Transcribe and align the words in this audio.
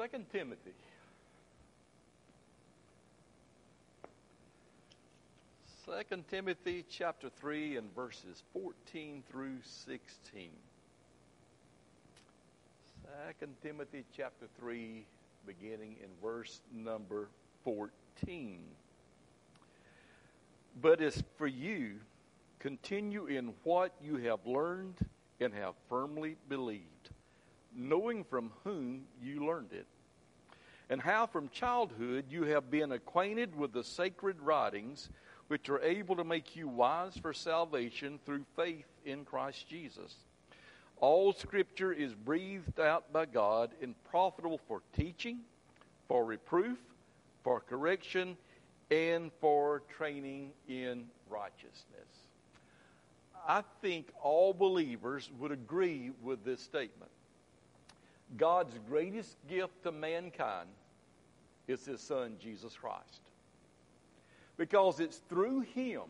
Second 0.00 0.24
Timothy. 0.32 0.72
Second 5.84 6.26
Timothy 6.28 6.86
chapter 6.88 7.28
3 7.28 7.76
and 7.76 7.94
verses 7.94 8.42
14 8.54 9.22
through 9.30 9.58
16. 9.62 10.48
Second 13.26 13.54
Timothy 13.62 14.06
chapter 14.16 14.46
3 14.58 15.04
beginning 15.46 15.96
in 16.02 16.08
verse 16.22 16.62
number 16.74 17.28
14. 17.64 18.58
But 20.80 21.02
as 21.02 21.22
for 21.36 21.46
you, 21.46 21.96
continue 22.58 23.26
in 23.26 23.52
what 23.64 23.92
you 24.02 24.16
have 24.16 24.46
learned 24.46 24.94
and 25.40 25.52
have 25.52 25.74
firmly 25.90 26.36
believed, 26.48 27.10
knowing 27.76 28.24
from 28.24 28.50
whom 28.64 29.02
you 29.22 29.46
learned 29.46 29.72
it, 29.72 29.86
and 30.90 31.00
how 31.00 31.24
from 31.24 31.48
childhood 31.50 32.24
you 32.28 32.42
have 32.42 32.68
been 32.68 32.92
acquainted 32.92 33.56
with 33.56 33.72
the 33.72 33.84
sacred 33.84 34.38
writings, 34.40 35.08
which 35.46 35.70
are 35.70 35.80
able 35.80 36.16
to 36.16 36.24
make 36.24 36.56
you 36.56 36.66
wise 36.66 37.16
for 37.16 37.32
salvation 37.32 38.18
through 38.26 38.44
faith 38.56 38.88
in 39.06 39.24
Christ 39.24 39.68
Jesus. 39.68 40.16
All 40.96 41.32
scripture 41.32 41.92
is 41.92 42.12
breathed 42.12 42.80
out 42.80 43.10
by 43.12 43.24
God 43.24 43.70
and 43.80 43.94
profitable 44.10 44.60
for 44.66 44.82
teaching, 44.94 45.38
for 46.08 46.24
reproof, 46.24 46.76
for 47.44 47.60
correction, 47.60 48.36
and 48.90 49.30
for 49.40 49.82
training 49.96 50.50
in 50.68 51.06
righteousness. 51.30 51.84
I 53.46 53.62
think 53.80 54.08
all 54.20 54.52
believers 54.52 55.30
would 55.38 55.52
agree 55.52 56.10
with 56.20 56.44
this 56.44 56.60
statement. 56.60 57.10
God's 58.36 58.74
greatest 58.88 59.36
gift 59.48 59.84
to 59.84 59.92
mankind 59.92 60.68
is 61.70 61.84
his 61.84 62.00
son, 62.00 62.36
Jesus 62.40 62.76
Christ. 62.76 63.22
Because 64.56 65.00
it's 65.00 65.18
through 65.28 65.60
him 65.60 66.02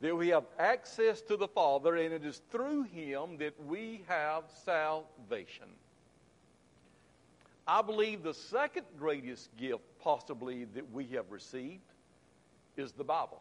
that 0.00 0.16
we 0.16 0.28
have 0.28 0.44
access 0.58 1.20
to 1.22 1.36
the 1.36 1.48
Father, 1.48 1.96
and 1.96 2.12
it 2.12 2.24
is 2.24 2.40
through 2.50 2.84
him 2.84 3.36
that 3.38 3.54
we 3.66 4.02
have 4.08 4.44
salvation. 4.64 5.66
I 7.66 7.82
believe 7.82 8.22
the 8.22 8.34
second 8.34 8.86
greatest 8.98 9.54
gift, 9.56 9.84
possibly, 10.02 10.64
that 10.74 10.90
we 10.92 11.06
have 11.08 11.30
received 11.30 11.82
is 12.76 12.92
the 12.92 13.04
Bible. 13.04 13.40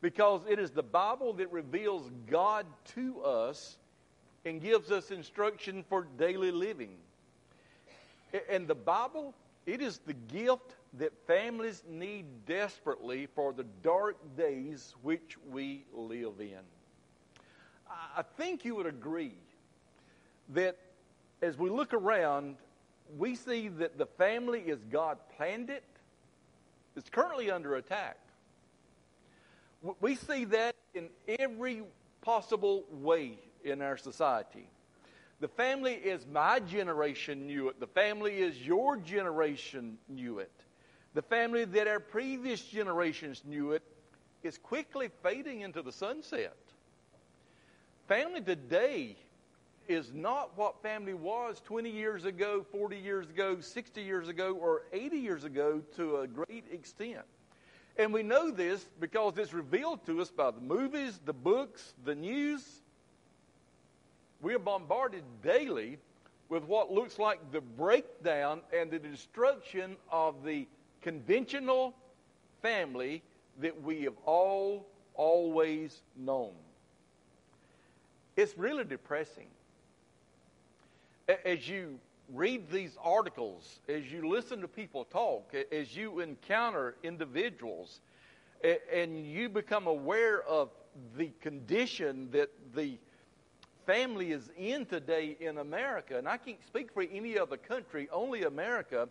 Because 0.00 0.42
it 0.48 0.58
is 0.58 0.70
the 0.70 0.82
Bible 0.82 1.32
that 1.34 1.50
reveals 1.50 2.10
God 2.30 2.66
to 2.94 3.22
us 3.22 3.78
and 4.44 4.60
gives 4.60 4.90
us 4.90 5.10
instruction 5.10 5.84
for 5.88 6.06
daily 6.18 6.50
living. 6.50 6.96
And 8.48 8.66
the 8.66 8.74
Bible, 8.74 9.34
it 9.66 9.80
is 9.80 10.00
the 10.06 10.14
gift 10.14 10.74
that 10.94 11.12
families 11.26 11.82
need 11.88 12.26
desperately 12.46 13.26
for 13.26 13.52
the 13.52 13.64
dark 13.82 14.16
days 14.36 14.94
which 15.02 15.36
we 15.50 15.84
live 15.92 16.40
in. 16.40 16.60
I 18.16 18.22
think 18.36 18.64
you 18.64 18.74
would 18.74 18.86
agree 18.86 19.34
that 20.50 20.76
as 21.42 21.58
we 21.58 21.70
look 21.70 21.94
around, 21.94 22.56
we 23.16 23.34
see 23.34 23.68
that 23.68 23.98
the 23.98 24.06
family, 24.06 24.70
as 24.70 24.78
God 24.90 25.18
planned 25.36 25.70
it, 25.70 25.84
is 26.96 27.04
currently 27.10 27.50
under 27.50 27.76
attack. 27.76 28.16
We 30.00 30.14
see 30.14 30.44
that 30.46 30.74
in 30.94 31.08
every 31.28 31.82
possible 32.22 32.84
way 32.90 33.38
in 33.64 33.82
our 33.82 33.96
society. 33.96 34.66
The 35.44 35.48
family 35.48 35.92
is 35.92 36.26
my 36.26 36.58
generation 36.58 37.46
knew 37.46 37.68
it. 37.68 37.78
The 37.78 37.86
family 37.86 38.38
is 38.38 38.66
your 38.66 38.96
generation 38.96 39.98
knew 40.08 40.38
it. 40.38 40.50
The 41.12 41.20
family 41.20 41.66
that 41.66 41.86
our 41.86 42.00
previous 42.00 42.62
generations 42.62 43.42
knew 43.44 43.72
it 43.72 43.82
is 44.42 44.56
quickly 44.56 45.10
fading 45.22 45.60
into 45.60 45.82
the 45.82 45.92
sunset. 45.92 46.56
Family 48.08 48.40
today 48.40 49.18
is 49.86 50.14
not 50.14 50.56
what 50.56 50.80
family 50.80 51.12
was 51.12 51.60
20 51.66 51.90
years 51.90 52.24
ago, 52.24 52.64
40 52.72 52.96
years 52.96 53.28
ago, 53.28 53.60
60 53.60 54.00
years 54.00 54.28
ago, 54.28 54.54
or 54.54 54.84
80 54.94 55.18
years 55.18 55.44
ago 55.44 55.82
to 55.96 56.20
a 56.20 56.26
great 56.26 56.64
extent. 56.72 57.26
And 57.98 58.14
we 58.14 58.22
know 58.22 58.50
this 58.50 58.82
because 58.98 59.36
it's 59.36 59.52
revealed 59.52 60.06
to 60.06 60.22
us 60.22 60.30
by 60.30 60.52
the 60.52 60.62
movies, 60.62 61.20
the 61.22 61.34
books, 61.34 61.92
the 62.02 62.14
news. 62.14 62.80
We 64.44 64.52
are 64.54 64.58
bombarded 64.58 65.24
daily 65.42 65.96
with 66.50 66.64
what 66.64 66.92
looks 66.92 67.18
like 67.18 67.50
the 67.50 67.62
breakdown 67.62 68.60
and 68.78 68.90
the 68.90 68.98
destruction 68.98 69.96
of 70.12 70.44
the 70.44 70.68
conventional 71.00 71.94
family 72.60 73.22
that 73.62 73.82
we 73.82 74.02
have 74.02 74.12
all 74.26 74.86
always 75.14 76.02
known. 76.14 76.52
It's 78.36 78.58
really 78.58 78.84
depressing 78.84 79.46
as 81.46 81.66
you 81.66 81.98
read 82.30 82.70
these 82.70 82.98
articles, 83.02 83.80
as 83.88 84.12
you 84.12 84.28
listen 84.28 84.60
to 84.60 84.68
people 84.68 85.06
talk, 85.06 85.54
as 85.72 85.96
you 85.96 86.20
encounter 86.20 86.96
individuals, 87.02 88.00
and 88.92 89.26
you 89.26 89.48
become 89.48 89.86
aware 89.86 90.42
of 90.42 90.68
the 91.16 91.30
condition 91.40 92.28
that 92.32 92.50
the 92.74 92.98
family 93.86 94.32
is 94.32 94.50
in 94.56 94.86
today 94.86 95.36
in 95.40 95.58
America, 95.58 96.18
and 96.18 96.28
I 96.28 96.36
can't 96.36 96.64
speak 96.66 96.92
for 96.92 97.02
any 97.02 97.38
other 97.38 97.56
country, 97.56 98.08
only 98.12 98.44
America, 98.44 99.08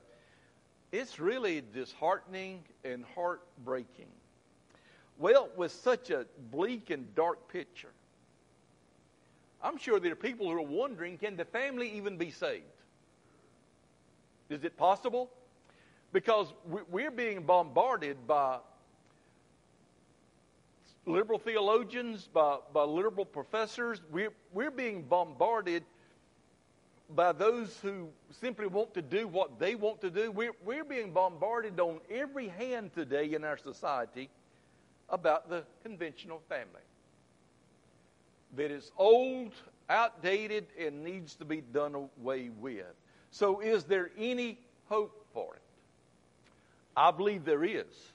it's 0.91 1.19
really 1.19 1.63
disheartening 1.73 2.63
and 2.83 3.03
heartbreaking. 3.15 4.07
Well, 5.17 5.49
with 5.55 5.71
such 5.71 6.09
a 6.09 6.25
bleak 6.51 6.89
and 6.89 7.13
dark 7.15 7.51
picture, 7.51 7.91
I'm 9.63 9.77
sure 9.77 9.99
there 9.99 10.11
are 10.11 10.15
people 10.15 10.49
who 10.49 10.57
are 10.57 10.61
wondering 10.61 11.17
can 11.17 11.37
the 11.37 11.45
family 11.45 11.89
even 11.93 12.17
be 12.17 12.31
saved? 12.31 12.63
Is 14.49 14.63
it 14.63 14.77
possible? 14.77 15.29
Because 16.11 16.53
we're 16.91 17.11
being 17.11 17.43
bombarded 17.43 18.27
by 18.27 18.59
liberal 21.05 21.39
theologians, 21.39 22.29
by, 22.33 22.57
by 22.73 22.83
liberal 22.83 23.25
professors. 23.25 24.01
We're, 24.11 24.33
we're 24.53 24.71
being 24.71 25.03
bombarded 25.03 25.83
by 27.09 27.31
those 27.31 27.77
who 27.81 28.07
simply 28.31 28.67
want 28.67 28.93
to 28.93 29.01
do 29.01 29.27
what 29.27 29.59
they 29.59 29.75
want 29.75 30.01
to 30.01 30.09
do. 30.09 30.31
We're, 30.31 30.53
we're 30.63 30.85
being 30.85 31.11
bombarded 31.11 31.79
on 31.79 31.99
every 32.09 32.47
hand 32.47 32.93
today 32.93 33.33
in 33.33 33.43
our 33.43 33.57
society 33.57 34.29
about 35.09 35.49
the 35.49 35.63
conventional 35.83 36.41
family 36.49 36.81
that 38.55 38.71
is 38.71 38.91
old, 38.97 39.53
outdated, 39.89 40.65
and 40.79 41.03
needs 41.03 41.35
to 41.35 41.45
be 41.45 41.61
done 41.61 41.95
away 41.95 42.49
with. 42.59 42.85
So, 43.31 43.59
is 43.59 43.83
there 43.83 44.11
any 44.17 44.59
hope 44.85 45.25
for 45.33 45.55
it? 45.55 45.61
I 46.95 47.11
believe 47.11 47.45
there 47.45 47.63
is. 47.63 48.12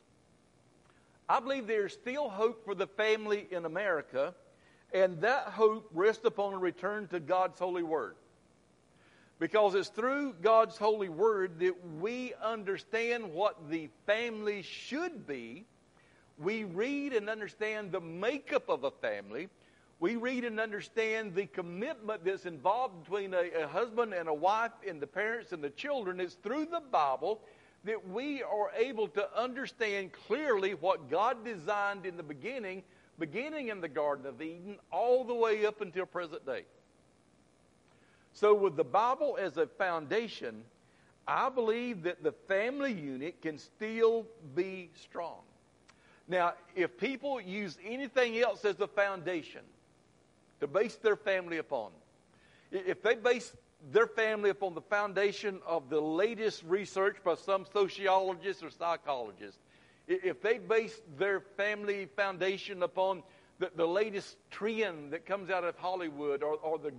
I 1.28 1.40
believe 1.40 1.66
there's 1.66 1.92
still 1.92 2.28
hope 2.28 2.64
for 2.64 2.74
the 2.74 2.86
family 2.86 3.46
in 3.50 3.64
America, 3.64 4.34
and 4.92 5.20
that 5.20 5.48
hope 5.48 5.88
rests 5.92 6.24
upon 6.24 6.54
a 6.54 6.58
return 6.58 7.06
to 7.08 7.20
God's 7.20 7.58
holy 7.58 7.82
word. 7.82 8.16
Because 9.38 9.74
it's 9.74 9.88
through 9.88 10.34
God's 10.42 10.76
holy 10.76 11.08
word 11.08 11.60
that 11.60 11.74
we 12.00 12.32
understand 12.42 13.32
what 13.32 13.70
the 13.70 13.88
family 14.06 14.62
should 14.62 15.26
be. 15.26 15.64
We 16.38 16.64
read 16.64 17.12
and 17.12 17.28
understand 17.28 17.92
the 17.92 18.00
makeup 18.00 18.68
of 18.68 18.84
a 18.84 18.90
family 18.90 19.48
we 20.00 20.14
read 20.14 20.44
and 20.44 20.60
understand 20.60 21.34
the 21.34 21.46
commitment 21.46 22.24
that's 22.24 22.46
involved 22.46 23.02
between 23.02 23.34
a, 23.34 23.62
a, 23.62 23.66
husband 23.66 24.14
and 24.14 24.28
a 24.28 24.34
wife 24.34 24.70
and 24.88 25.00
the 25.00 25.06
parents 25.08 25.52
and 25.52 25.62
the 25.62 25.70
children. 25.70 26.20
It's 26.20 26.34
through 26.34 26.66
the 26.66 26.80
Bible 26.80 27.40
that 27.84 28.08
we 28.08 28.42
are 28.42 28.70
able 28.76 29.08
to 29.08 29.38
understand 29.38 30.12
clearly 30.26 30.74
what 30.74 31.10
God 31.10 31.44
designed 31.44 32.06
in 32.06 32.16
the 32.16 32.22
beginning, 32.22 32.82
beginning 33.18 33.68
in 33.68 33.80
the 33.80 33.88
Garden 33.88 34.26
of 34.26 34.42
Eden, 34.42 34.78
all 34.90 35.24
the 35.24 35.34
way 35.34 35.64
up 35.64 35.80
until 35.80 36.06
present 36.06 36.44
day. 36.44 36.64
So, 38.32 38.54
with 38.54 38.76
the 38.76 38.84
Bible 38.84 39.38
as 39.40 39.56
a 39.56 39.66
foundation, 39.66 40.62
I 41.26 41.48
believe 41.48 42.02
that 42.04 42.22
the 42.22 42.32
family 42.32 42.92
unit 42.92 43.40
can 43.42 43.58
still 43.58 44.26
be 44.54 44.90
strong. 44.94 45.40
Now, 46.28 46.54
if 46.76 46.98
people 46.98 47.40
use 47.40 47.78
anything 47.84 48.38
else 48.38 48.64
as 48.64 48.80
a 48.80 48.86
foundation, 48.86 49.62
to 50.60 50.66
base 50.66 50.96
their 50.96 51.16
family 51.16 51.58
upon. 51.58 51.90
If 52.70 53.02
they 53.02 53.14
base 53.14 53.52
their 53.92 54.06
family 54.06 54.50
upon 54.50 54.74
the 54.74 54.80
foundation 54.80 55.60
of 55.66 55.88
the 55.88 56.00
latest 56.00 56.62
research 56.64 57.16
by 57.24 57.34
some 57.34 57.64
sociologists 57.72 58.62
or 58.62 58.70
psychologists, 58.70 59.60
if 60.06 60.42
they 60.42 60.58
base 60.58 61.00
their 61.16 61.40
family 61.40 62.08
foundation 62.16 62.82
upon 62.82 63.22
the, 63.58 63.70
the 63.76 63.86
latest 63.86 64.36
trend 64.50 65.12
that 65.12 65.26
comes 65.26 65.50
out 65.50 65.64
of 65.64 65.76
Hollywood 65.76 66.42
or, 66.42 66.54
or 66.56 66.78
the, 66.78 66.92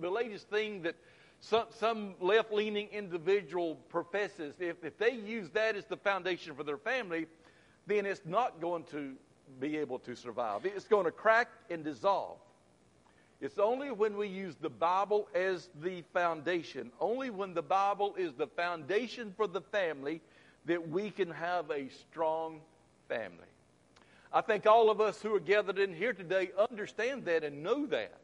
the 0.00 0.10
latest 0.10 0.48
thing 0.48 0.82
that 0.82 0.96
some, 1.40 1.66
some 1.70 2.14
left 2.20 2.52
leaning 2.52 2.88
individual 2.88 3.76
professes 3.88 4.54
if, 4.58 4.82
if 4.82 4.98
they 4.98 5.12
use 5.12 5.48
that 5.50 5.76
as 5.76 5.84
the 5.84 5.96
foundation 5.96 6.54
for 6.54 6.64
their 6.64 6.78
family, 6.78 7.26
then 7.86 8.06
it's 8.06 8.22
not 8.24 8.60
going 8.60 8.84
to 8.84 9.14
be 9.60 9.76
able 9.76 9.98
to 10.00 10.14
survive. 10.14 10.66
It's 10.66 10.88
going 10.88 11.04
to 11.04 11.10
crack 11.10 11.48
and 11.70 11.84
dissolve. 11.84 12.38
It's 13.40 13.58
only 13.58 13.90
when 13.92 14.16
we 14.16 14.26
use 14.26 14.56
the 14.60 14.70
Bible 14.70 15.28
as 15.32 15.68
the 15.80 16.02
foundation, 16.12 16.90
only 17.00 17.30
when 17.30 17.54
the 17.54 17.62
Bible 17.62 18.14
is 18.18 18.34
the 18.34 18.48
foundation 18.48 19.32
for 19.36 19.46
the 19.46 19.60
family, 19.60 20.20
that 20.66 20.88
we 20.88 21.10
can 21.10 21.30
have 21.30 21.70
a 21.70 21.88
strong 21.88 22.60
family. 23.08 23.46
I 24.32 24.40
think 24.40 24.66
all 24.66 24.90
of 24.90 25.00
us 25.00 25.22
who 25.22 25.34
are 25.34 25.40
gathered 25.40 25.78
in 25.78 25.94
here 25.94 26.12
today 26.12 26.50
understand 26.70 27.24
that 27.26 27.44
and 27.44 27.62
know 27.62 27.86
that. 27.86 28.18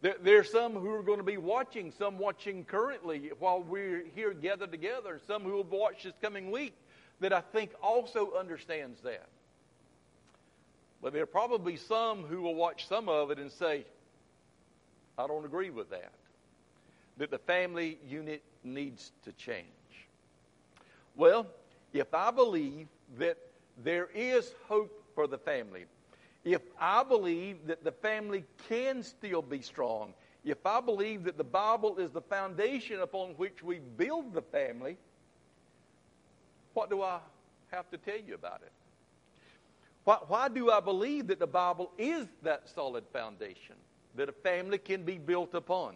There, 0.00 0.16
there, 0.22 0.38
are 0.38 0.44
some 0.44 0.74
who 0.74 0.90
are 0.94 1.02
going 1.02 1.18
to 1.18 1.24
be 1.24 1.36
watching, 1.36 1.92
some 1.98 2.18
watching 2.18 2.64
currently 2.64 3.32
while 3.38 3.60
we're 3.60 4.04
here 4.14 4.32
gathered 4.32 4.70
together, 4.70 5.20
some 5.26 5.42
who 5.42 5.52
will 5.52 5.64
watch 5.64 6.04
this 6.04 6.14
coming 6.22 6.50
week 6.50 6.74
that 7.20 7.32
I 7.32 7.40
think 7.40 7.72
also 7.82 8.32
understands 8.38 9.00
that. 9.02 9.26
But 11.02 11.12
there 11.12 11.22
are 11.22 11.26
probably 11.26 11.76
some 11.76 12.24
who 12.24 12.42
will 12.42 12.54
watch 12.54 12.88
some 12.88 13.08
of 13.08 13.30
it 13.30 13.38
and 13.38 13.50
say, 13.50 13.84
I 15.18 15.26
don't 15.26 15.44
agree 15.44 15.70
with 15.70 15.90
that. 15.90 16.12
That 17.18 17.30
the 17.30 17.38
family 17.38 17.98
unit 18.08 18.42
needs 18.62 19.10
to 19.24 19.32
change. 19.32 19.66
Well, 21.16 21.48
if 21.92 22.14
I 22.14 22.30
believe 22.30 22.86
that 23.18 23.36
there 23.82 24.08
is 24.14 24.54
hope 24.68 25.04
for 25.16 25.26
the 25.26 25.38
family, 25.38 25.86
if 26.44 26.62
I 26.78 27.02
believe 27.02 27.66
that 27.66 27.82
the 27.82 27.90
family 27.90 28.44
can 28.68 29.02
still 29.02 29.42
be 29.42 29.60
strong, 29.60 30.14
if 30.44 30.64
I 30.64 30.80
believe 30.80 31.24
that 31.24 31.36
the 31.36 31.44
Bible 31.44 31.98
is 31.98 32.12
the 32.12 32.20
foundation 32.20 33.00
upon 33.00 33.30
which 33.30 33.62
we 33.62 33.80
build 33.96 34.32
the 34.32 34.42
family, 34.42 34.96
what 36.74 36.88
do 36.88 37.02
I 37.02 37.18
have 37.72 37.90
to 37.90 37.98
tell 37.98 38.18
you 38.24 38.34
about 38.34 38.60
it? 38.64 38.72
Why, 40.04 40.18
why 40.28 40.48
do 40.48 40.70
I 40.70 40.78
believe 40.78 41.26
that 41.26 41.40
the 41.40 41.46
Bible 41.48 41.90
is 41.98 42.28
that 42.42 42.68
solid 42.68 43.04
foundation 43.12 43.74
that 44.18 44.28
a 44.28 44.32
family 44.32 44.78
can 44.78 45.04
be 45.04 45.16
built 45.16 45.54
upon? 45.54 45.94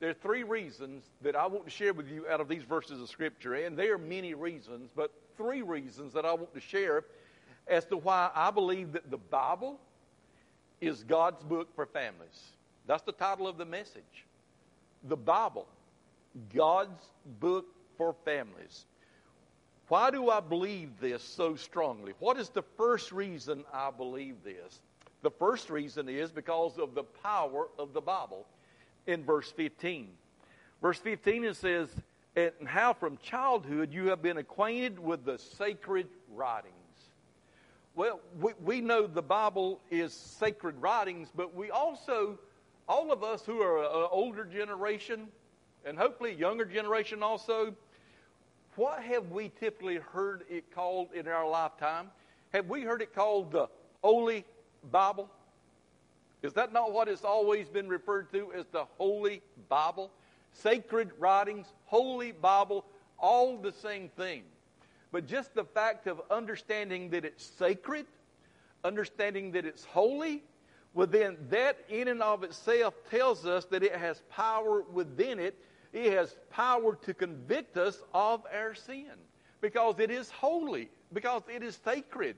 There 0.00 0.08
are 0.08 0.14
three 0.14 0.44
reasons 0.44 1.04
that 1.20 1.36
I 1.36 1.46
want 1.46 1.66
to 1.66 1.70
share 1.70 1.92
with 1.92 2.08
you 2.08 2.26
out 2.26 2.40
of 2.40 2.48
these 2.48 2.62
verses 2.62 3.02
of 3.02 3.08
Scripture, 3.10 3.54
and 3.54 3.76
there 3.76 3.94
are 3.94 3.98
many 3.98 4.32
reasons, 4.32 4.90
but 4.96 5.12
three 5.36 5.60
reasons 5.60 6.14
that 6.14 6.24
I 6.24 6.32
want 6.32 6.54
to 6.54 6.60
share 6.60 7.04
as 7.68 7.84
to 7.86 7.98
why 7.98 8.30
I 8.34 8.50
believe 8.50 8.92
that 8.92 9.10
the 9.10 9.18
Bible 9.18 9.78
is 10.80 11.04
God's 11.04 11.42
book 11.42 11.68
for 11.74 11.84
families. 11.84 12.52
That's 12.86 13.02
the 13.02 13.12
title 13.12 13.46
of 13.46 13.58
the 13.58 13.66
message. 13.66 14.24
The 15.04 15.16
Bible, 15.16 15.66
God's 16.54 17.04
book 17.38 17.66
for 17.98 18.14
families. 18.24 18.86
Why 19.88 20.10
do 20.10 20.30
I 20.30 20.40
believe 20.40 20.98
this 20.98 21.22
so 21.22 21.56
strongly? 21.56 22.14
What 22.20 22.38
is 22.38 22.48
the 22.48 22.62
first 22.62 23.12
reason 23.12 23.64
I 23.70 23.90
believe 23.90 24.36
this? 24.42 24.80
The 25.22 25.30
first 25.30 25.70
reason 25.70 26.08
is 26.08 26.32
because 26.32 26.78
of 26.78 26.94
the 26.94 27.02
power 27.02 27.68
of 27.78 27.92
the 27.92 28.00
Bible 28.00 28.46
in 29.06 29.24
verse 29.24 29.50
15. 29.52 30.08
Verse 30.80 30.98
15 30.98 31.44
it 31.44 31.56
says, 31.56 31.88
And 32.36 32.52
how 32.66 32.94
from 32.94 33.18
childhood 33.18 33.92
you 33.92 34.08
have 34.08 34.22
been 34.22 34.38
acquainted 34.38 34.98
with 34.98 35.24
the 35.24 35.38
sacred 35.38 36.08
writings. 36.32 36.74
Well, 37.94 38.20
we, 38.40 38.52
we 38.64 38.80
know 38.80 39.06
the 39.06 39.20
Bible 39.20 39.80
is 39.90 40.14
sacred 40.14 40.80
writings, 40.80 41.28
but 41.34 41.54
we 41.54 41.70
also, 41.70 42.38
all 42.88 43.12
of 43.12 43.22
us 43.22 43.44
who 43.44 43.60
are 43.60 43.82
an 43.82 44.08
older 44.10 44.44
generation, 44.44 45.28
and 45.84 45.98
hopefully 45.98 46.30
a 46.30 46.36
younger 46.36 46.64
generation 46.64 47.22
also, 47.22 47.74
what 48.76 49.02
have 49.02 49.30
we 49.30 49.50
typically 49.60 49.96
heard 49.96 50.44
it 50.48 50.72
called 50.74 51.08
in 51.12 51.28
our 51.28 51.46
lifetime? 51.46 52.10
Have 52.54 52.68
we 52.68 52.82
heard 52.82 53.02
it 53.02 53.14
called 53.14 53.52
the 53.52 53.68
Holy 54.02 54.46
Bible? 54.90 55.30
Is 56.42 56.52
that 56.54 56.72
not 56.72 56.92
what 56.92 57.08
has 57.08 57.22
always 57.24 57.68
been 57.68 57.88
referred 57.88 58.32
to 58.32 58.52
as 58.52 58.66
the 58.66 58.84
Holy 58.96 59.42
Bible? 59.68 60.10
Sacred 60.52 61.10
writings, 61.18 61.66
Holy 61.84 62.32
Bible, 62.32 62.84
all 63.18 63.58
the 63.58 63.72
same 63.72 64.08
thing. 64.08 64.42
But 65.12 65.26
just 65.26 65.54
the 65.54 65.64
fact 65.64 66.06
of 66.06 66.20
understanding 66.30 67.10
that 67.10 67.24
it's 67.24 67.44
sacred, 67.44 68.06
understanding 68.84 69.52
that 69.52 69.66
it's 69.66 69.84
holy, 69.84 70.42
well, 70.94 71.06
then 71.06 71.36
that 71.50 71.78
in 71.88 72.08
and 72.08 72.22
of 72.22 72.42
itself 72.42 72.94
tells 73.10 73.46
us 73.46 73.64
that 73.66 73.82
it 73.82 73.94
has 73.94 74.22
power 74.30 74.82
within 74.82 75.38
it. 75.38 75.56
It 75.92 76.12
has 76.12 76.36
power 76.50 76.96
to 76.96 77.14
convict 77.14 77.76
us 77.76 78.02
of 78.12 78.42
our 78.52 78.74
sin 78.74 79.12
because 79.60 79.98
it 79.98 80.10
is 80.10 80.30
holy, 80.30 80.88
because 81.12 81.42
it 81.52 81.62
is 81.62 81.78
sacred. 81.84 82.36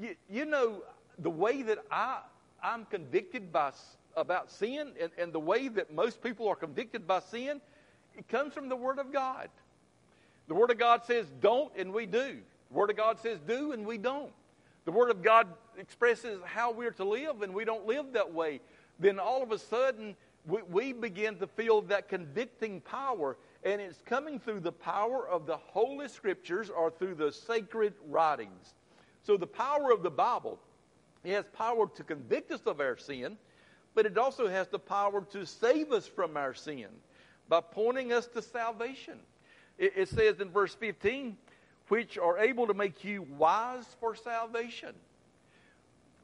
You, 0.00 0.14
you 0.28 0.44
know, 0.44 0.82
the 1.18 1.30
way 1.30 1.62
that 1.62 1.78
I, 1.90 2.20
I'm 2.62 2.84
convicted 2.86 3.52
by, 3.52 3.72
about 4.16 4.50
sin 4.50 4.92
and, 5.00 5.10
and 5.18 5.32
the 5.32 5.40
way 5.40 5.68
that 5.68 5.92
most 5.92 6.22
people 6.22 6.48
are 6.48 6.56
convicted 6.56 7.06
by 7.06 7.20
sin, 7.20 7.60
it 8.16 8.28
comes 8.28 8.52
from 8.52 8.68
the 8.68 8.76
Word 8.76 8.98
of 8.98 9.12
God. 9.12 9.48
The 10.48 10.54
Word 10.54 10.70
of 10.70 10.78
God 10.78 11.04
says 11.04 11.26
don't, 11.40 11.72
and 11.76 11.92
we 11.92 12.06
do. 12.06 12.38
The 12.70 12.74
Word 12.74 12.90
of 12.90 12.96
God 12.96 13.18
says 13.20 13.38
do, 13.46 13.72
and 13.72 13.86
we 13.86 13.98
don't. 13.98 14.32
The 14.84 14.92
Word 14.92 15.10
of 15.10 15.22
God 15.22 15.48
expresses 15.78 16.40
how 16.44 16.70
we're 16.70 16.90
to 16.92 17.04
live, 17.04 17.42
and 17.42 17.54
we 17.54 17.64
don't 17.64 17.86
live 17.86 18.12
that 18.12 18.32
way. 18.32 18.60
Then 18.98 19.18
all 19.18 19.42
of 19.42 19.50
a 19.50 19.58
sudden, 19.58 20.14
we, 20.46 20.62
we 20.62 20.92
begin 20.92 21.36
to 21.38 21.46
feel 21.46 21.82
that 21.82 22.08
convicting 22.08 22.80
power, 22.82 23.36
and 23.64 23.80
it's 23.80 24.02
coming 24.04 24.38
through 24.38 24.60
the 24.60 24.72
power 24.72 25.26
of 25.26 25.46
the 25.46 25.56
Holy 25.56 26.08
Scriptures 26.08 26.70
or 26.70 26.90
through 26.90 27.14
the 27.14 27.32
sacred 27.32 27.94
writings. 28.08 28.74
So 29.22 29.38
the 29.38 29.46
power 29.46 29.90
of 29.90 30.02
the 30.02 30.10
Bible, 30.10 30.58
it 31.24 31.32
has 31.32 31.46
power 31.48 31.88
to 31.88 32.04
convict 32.04 32.52
us 32.52 32.60
of 32.66 32.80
our 32.80 32.96
sin, 32.96 33.38
but 33.94 34.06
it 34.06 34.18
also 34.18 34.46
has 34.46 34.68
the 34.68 34.78
power 34.78 35.22
to 35.32 35.46
save 35.46 35.90
us 35.92 36.06
from 36.06 36.36
our 36.36 36.54
sin 36.54 36.88
by 37.48 37.60
pointing 37.60 38.12
us 38.12 38.26
to 38.28 38.42
salvation. 38.42 39.18
It, 39.78 39.92
it 39.96 40.08
says 40.08 40.40
in 40.40 40.50
verse 40.50 40.74
15, 40.74 41.36
which 41.88 42.18
are 42.18 42.38
able 42.38 42.66
to 42.66 42.74
make 42.74 43.04
you 43.04 43.22
wise 43.22 43.86
for 44.00 44.14
salvation. 44.14 44.94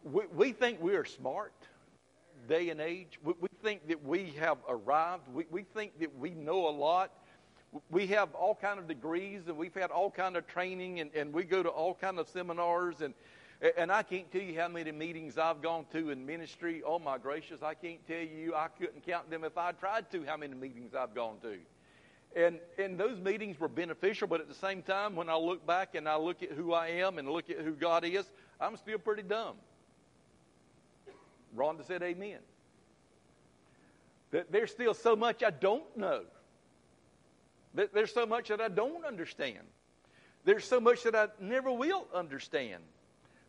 We, 0.05 0.23
we 0.35 0.53
think 0.53 0.81
we 0.81 0.95
are 0.95 1.05
smart 1.05 1.53
day 2.49 2.71
and 2.71 2.81
age. 2.81 3.19
We, 3.23 3.35
we 3.41 3.49
think 3.63 3.89
that 3.89 4.05
we 4.05 4.35
have 4.39 4.59
arrived. 4.69 5.29
We, 5.33 5.45
we 5.51 5.63
think 5.63 5.99
that 6.01 6.17
we 6.19 6.31
know 6.31 6.69
a 6.69 6.71
lot. 6.71 7.13
We 7.91 8.07
have 8.09 8.35
all 8.35 8.55
kind 8.55 8.79
of 8.79 8.89
degrees 8.89 9.43
and 9.47 9.57
we've 9.57 9.75
had 9.75 9.91
all 9.91 10.11
kind 10.11 10.37
of 10.37 10.47
training 10.47 11.01
and, 11.01 11.11
and 11.15 11.33
we 11.33 11.45
go 11.45 11.63
to 11.63 11.69
all 11.69 11.95
kind 11.95 12.19
of 12.19 12.29
seminars 12.29 13.01
and 13.01 13.15
and 13.77 13.93
I 13.93 14.03
can't 14.03 14.31
tell 14.33 14.41
you 14.41 14.59
how 14.59 14.69
many 14.69 14.91
meetings 14.91 15.37
I've 15.37 15.61
gone 15.61 15.85
to 15.93 16.11
in 16.11 16.25
ministry. 16.25 16.83
Oh 16.85 16.99
my 16.99 17.19
gracious, 17.19 17.63
I 17.63 17.75
can't 17.75 18.05
tell 18.07 18.23
you. 18.23 18.55
I 18.55 18.69
couldn't 18.69 19.05
count 19.07 19.31
them 19.31 19.45
if 19.45 19.59
I 19.59 19.73
tried 19.73 20.11
to. 20.13 20.25
How 20.25 20.39
many 20.39 20.55
meetings 20.55 20.95
I've 20.95 21.15
gone 21.15 21.37
to. 21.43 21.59
And, 22.35 22.59
and 22.79 22.97
those 22.97 23.19
meetings 23.21 23.59
were 23.59 23.69
beneficial, 23.69 24.29
but 24.29 24.41
at 24.41 24.49
the 24.49 24.55
same 24.55 24.83
time, 24.83 25.17
when 25.17 25.29
I 25.29 25.37
look 25.37 25.67
back 25.67 25.95
and 25.95 26.09
I 26.09 26.17
look 26.17 26.43
at 26.43 26.53
who 26.53 26.73
I 26.73 26.89
am 26.89 27.19
and 27.19 27.29
look 27.29 27.51
at 27.51 27.59
who 27.59 27.73
God 27.73 28.05
is, 28.05 28.25
I'm 28.61 28.77
still 28.77 28.99
pretty 28.99 29.23
dumb. 29.23 29.57
Rhonda 31.57 31.85
said, 31.87 32.03
Amen. 32.03 32.39
That 34.31 34.53
there's 34.53 34.71
still 34.71 34.95
so 34.95 35.17
much 35.17 35.43
I 35.43 35.51
don't 35.51 35.97
know. 35.97 36.23
That 37.75 37.93
there's 37.93 38.15
so 38.15 38.25
much 38.27 38.49
that 38.49 38.61
I 38.61 38.69
don't 38.69 39.05
understand. 39.05 39.59
There's 40.45 40.65
so 40.65 40.81
much 40.81 41.03
that 41.03 41.15
I 41.15 41.29
never 41.41 41.71
will 41.71 42.07
understand. 42.15 42.83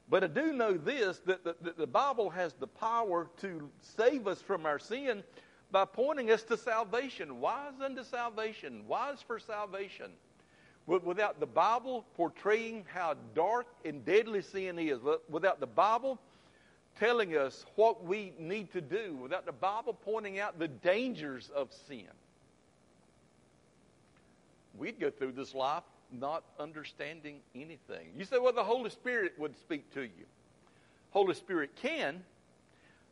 But 0.10 0.24
I 0.24 0.28
do 0.28 0.52
know 0.54 0.74
this 0.74 1.20
that 1.26 1.44
the, 1.44 1.56
that 1.62 1.78
the 1.78 1.88
Bible 1.88 2.30
has 2.30 2.54
the 2.54 2.68
power 2.68 3.30
to 3.42 3.70
save 3.82 4.28
us 4.28 4.42
from 4.42 4.66
our 4.66 4.80
sin 4.80 5.24
by 5.72 5.86
pointing 5.86 6.32
us 6.32 6.44
to 6.44 6.58
salvation. 6.58 7.40
Wise 7.40 7.74
unto 7.84 8.04
salvation, 8.04 8.86
wise 8.88 9.22
for 9.26 9.40
salvation. 9.40 10.12
Without 10.88 11.40
the 11.40 11.46
Bible 11.46 12.06
portraying 12.16 12.84
how 12.92 13.16
dark 13.36 13.68
and 13.86 14.04
deadly 14.04 14.42
sin 14.42 14.78
is, 14.80 15.00
without 15.30 15.60
the 15.60 15.68
Bible 15.68 16.20
telling 17.00 17.38
us 17.38 17.66
what 17.76 18.04
we 18.04 18.34
need 18.38 18.72
to 18.74 18.82
do, 18.82 19.16
without 19.22 19.46
the 19.46 19.52
Bible 19.54 19.94
pointing 19.94 20.40
out 20.40 20.60
the 20.60 20.68
dangers 20.68 21.50
of 21.56 21.72
sin, 21.88 22.08
we'd 24.78 25.00
go 25.00 25.10
through 25.10 25.32
this 25.32 25.54
life 25.54 25.84
not 26.12 26.44
understanding 26.60 27.40
anything. 27.56 28.10
You 28.16 28.26
say, 28.26 28.38
well, 28.40 28.54
the 28.54 28.64
Holy 28.64 28.90
Spirit 28.90 29.34
would 29.38 29.58
speak 29.58 29.94
to 29.94 30.02
you. 30.02 30.26
Holy 31.12 31.34
Spirit 31.34 31.72
can, 31.76 32.24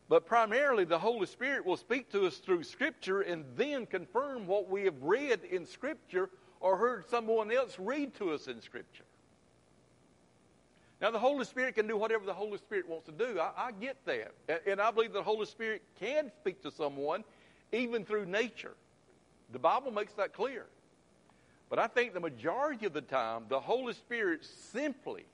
but 0.10 0.26
primarily, 0.26 0.86
the 0.86 0.98
Holy 0.98 1.28
Spirit 1.28 1.66
will 1.66 1.78
speak 1.78 2.12
to 2.12 2.26
us 2.26 2.38
through 2.38 2.64
Scripture 2.64 3.22
and 3.22 3.46
then 3.56 3.86
confirm 3.86 4.48
what 4.48 4.68
we 4.68 4.84
have 4.86 5.04
read 5.04 5.42
in 5.44 5.68
Scripture 5.68 6.30
or 6.60 6.78
heard 6.78 7.08
someone 7.08 7.52
else 7.52 7.78
read 7.78 8.16
to 8.16 8.32
us 8.32 8.48
in 8.48 8.60
Scripture. 8.60 9.04
Now, 11.00 11.12
the 11.12 11.20
Holy 11.20 11.46
Spirit 11.46 11.76
can 11.76 11.88
do 11.88 11.96
whatever 11.96 12.26
the 12.26 12.34
Holy 12.34 12.58
Spirit 12.58 12.90
wants 12.90 13.06
to 13.06 13.12
do. 13.12 13.40
I, 13.40 13.52
I 13.56 13.72
get 13.72 13.98
that. 14.06 14.34
And, 14.50 14.60
and 14.66 14.82
I 14.82 14.92
believe 14.92 15.14
the 15.14 15.24
Holy 15.24 15.46
Spirit 15.46 15.84
can 16.00 16.32
speak 16.42 16.62
to 16.64 16.72
someone 16.72 17.24
even 17.72 18.04
through 18.04 18.26
nature. 18.26 18.74
The 19.52 19.60
Bible 19.60 19.92
makes 19.92 20.14
that 20.14 20.34
clear. 20.34 20.66
But 21.70 21.80
I 21.80 21.88
think 21.88 22.14
the 22.14 22.20
majority 22.20 22.86
of 22.86 22.94
the 22.94 23.02
time, 23.02 23.44
the 23.48 23.60
Holy 23.60 23.94
Spirit 23.94 24.44
simply 24.44 25.26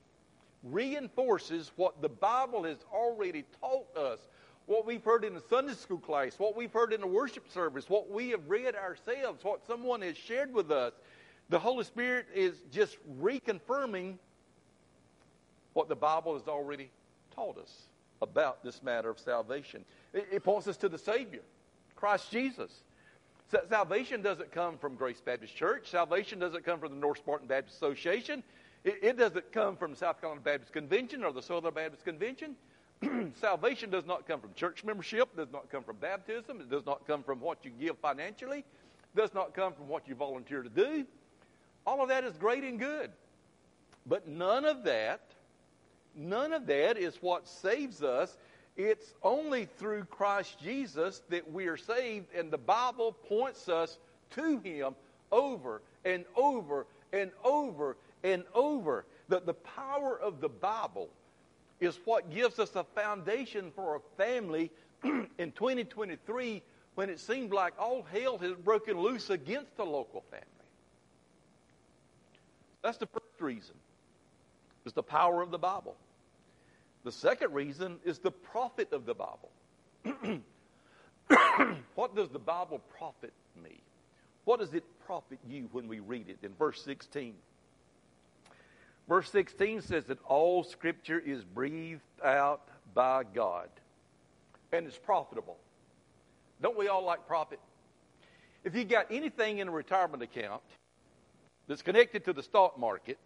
reinforces 0.62 1.72
what 1.76 2.02
the 2.02 2.08
Bible 2.08 2.64
has 2.64 2.78
already 2.92 3.44
taught 3.60 3.96
us, 3.96 4.18
what 4.66 4.84
we've 4.84 5.04
heard 5.04 5.24
in 5.24 5.32
the 5.34 5.42
Sunday 5.48 5.72
school 5.72 5.98
class, 5.98 6.38
what 6.38 6.56
we've 6.56 6.72
heard 6.72 6.92
in 6.92 7.00
the 7.00 7.06
worship 7.06 7.50
service, 7.50 7.88
what 7.88 8.10
we 8.10 8.30
have 8.30 8.48
read 8.48 8.74
ourselves, 8.74 9.44
what 9.44 9.66
someone 9.66 10.02
has 10.02 10.16
shared 10.16 10.52
with 10.52 10.70
us. 10.70 10.92
The 11.48 11.58
Holy 11.58 11.84
Spirit 11.84 12.26
is 12.34 12.56
just 12.72 12.98
reconfirming 13.20 14.16
what 15.72 15.88
the 15.88 15.96
Bible 15.96 16.34
has 16.34 16.48
already 16.48 16.90
taught 17.34 17.58
us 17.58 17.82
about 18.20 18.64
this 18.64 18.82
matter 18.82 19.08
of 19.08 19.18
salvation. 19.18 19.84
It, 20.12 20.26
it 20.32 20.42
points 20.42 20.66
us 20.66 20.76
to 20.78 20.88
the 20.88 20.98
Savior, 20.98 21.42
Christ 21.94 22.30
Jesus. 22.30 22.72
Salvation 23.68 24.22
doesn't 24.22 24.50
come 24.50 24.76
from 24.76 24.96
Grace 24.96 25.20
Baptist 25.20 25.54
Church. 25.54 25.88
Salvation 25.90 26.38
doesn't 26.38 26.64
come 26.64 26.80
from 26.80 26.90
the 26.90 26.98
North 26.98 27.18
Spartan 27.18 27.46
Baptist 27.46 27.76
Association. 27.76 28.42
It, 28.82 28.98
it 29.02 29.18
doesn't 29.18 29.52
come 29.52 29.76
from 29.76 29.94
South 29.94 30.20
Carolina 30.20 30.40
Baptist 30.42 30.72
Convention 30.72 31.22
or 31.22 31.32
the 31.32 31.42
Southern 31.42 31.72
Baptist 31.72 32.04
Convention. 32.04 32.56
Salvation 33.40 33.90
does 33.90 34.04
not 34.04 34.26
come 34.26 34.40
from 34.40 34.52
church 34.54 34.82
membership, 34.82 35.36
does 35.36 35.52
not 35.52 35.70
come 35.70 35.84
from 35.84 35.96
baptism, 35.96 36.60
it 36.60 36.70
does 36.70 36.86
not 36.86 37.06
come 37.06 37.22
from 37.22 37.40
what 37.40 37.64
you 37.64 37.70
give 37.78 37.98
financially, 37.98 38.64
does 39.14 39.32
not 39.32 39.54
come 39.54 39.72
from 39.74 39.86
what 39.86 40.08
you 40.08 40.14
volunteer 40.14 40.62
to 40.62 40.68
do. 40.68 41.06
All 41.86 42.02
of 42.02 42.08
that 42.08 42.24
is 42.24 42.36
great 42.36 42.64
and 42.64 42.80
good. 42.80 43.10
But 44.06 44.26
none 44.26 44.64
of 44.64 44.82
that, 44.84 45.20
none 46.16 46.52
of 46.52 46.66
that 46.66 46.96
is 46.96 47.16
what 47.20 47.46
saves 47.46 48.02
us. 48.02 48.36
It's 48.76 49.14
only 49.22 49.66
through 49.78 50.04
Christ 50.04 50.58
Jesus 50.60 51.22
that 51.30 51.50
we 51.50 51.66
are 51.66 51.78
saved, 51.78 52.26
and 52.34 52.50
the 52.50 52.58
Bible 52.58 53.12
points 53.12 53.68
us 53.68 53.98
to 54.32 54.58
Him 54.58 54.94
over 55.32 55.80
and 56.04 56.24
over 56.36 56.86
and 57.12 57.30
over 57.42 57.96
and 58.22 58.44
over. 58.54 59.06
That 59.28 59.46
the 59.46 59.54
power 59.54 60.18
of 60.20 60.40
the 60.40 60.48
Bible 60.48 61.08
is 61.80 61.98
what 62.04 62.30
gives 62.30 62.58
us 62.58 62.74
a 62.76 62.84
foundation 62.84 63.70
for 63.74 63.96
a 63.96 64.00
family 64.16 64.70
in 65.04 65.52
2023 65.52 66.62
when 66.94 67.10
it 67.10 67.20
seemed 67.20 67.52
like 67.52 67.74
all 67.78 68.06
hell 68.12 68.38
has 68.38 68.52
broken 68.52 68.98
loose 68.98 69.30
against 69.30 69.76
the 69.76 69.84
local 69.84 70.22
family. 70.30 70.46
That's 72.82 72.98
the 72.98 73.06
first 73.06 73.40
reason. 73.40 73.74
Is 74.84 74.92
the 74.92 75.02
power 75.02 75.42
of 75.42 75.50
the 75.50 75.58
Bible. 75.58 75.96
The 77.06 77.12
second 77.12 77.54
reason 77.54 78.00
is 78.04 78.18
the 78.18 78.32
profit 78.32 78.92
of 78.92 79.06
the 79.06 79.14
Bible. 79.14 79.50
what 81.94 82.16
does 82.16 82.30
the 82.30 82.40
Bible 82.40 82.80
profit 82.98 83.32
me? 83.62 83.78
What 84.44 84.58
does 84.58 84.74
it 84.74 84.82
profit 85.06 85.38
you 85.48 85.68
when 85.70 85.86
we 85.86 86.00
read 86.00 86.28
it 86.28 86.38
in 86.42 86.52
verse 86.54 86.82
16? 86.82 87.34
Verse 89.08 89.30
16 89.30 89.82
says 89.82 90.06
that 90.06 90.18
all 90.24 90.64
Scripture 90.64 91.22
is 91.24 91.44
breathed 91.44 92.00
out 92.24 92.66
by 92.92 93.22
God 93.22 93.68
and 94.72 94.84
it's 94.84 94.98
profitable. 94.98 95.58
Don't 96.60 96.76
we 96.76 96.88
all 96.88 97.04
like 97.04 97.24
profit? 97.28 97.60
If 98.64 98.74
you 98.74 98.82
got 98.82 99.06
anything 99.12 99.58
in 99.58 99.68
a 99.68 99.70
retirement 99.70 100.24
account 100.24 100.62
that's 101.68 101.82
connected 101.82 102.24
to 102.24 102.32
the 102.32 102.42
stock 102.42 102.76
market, 102.76 103.18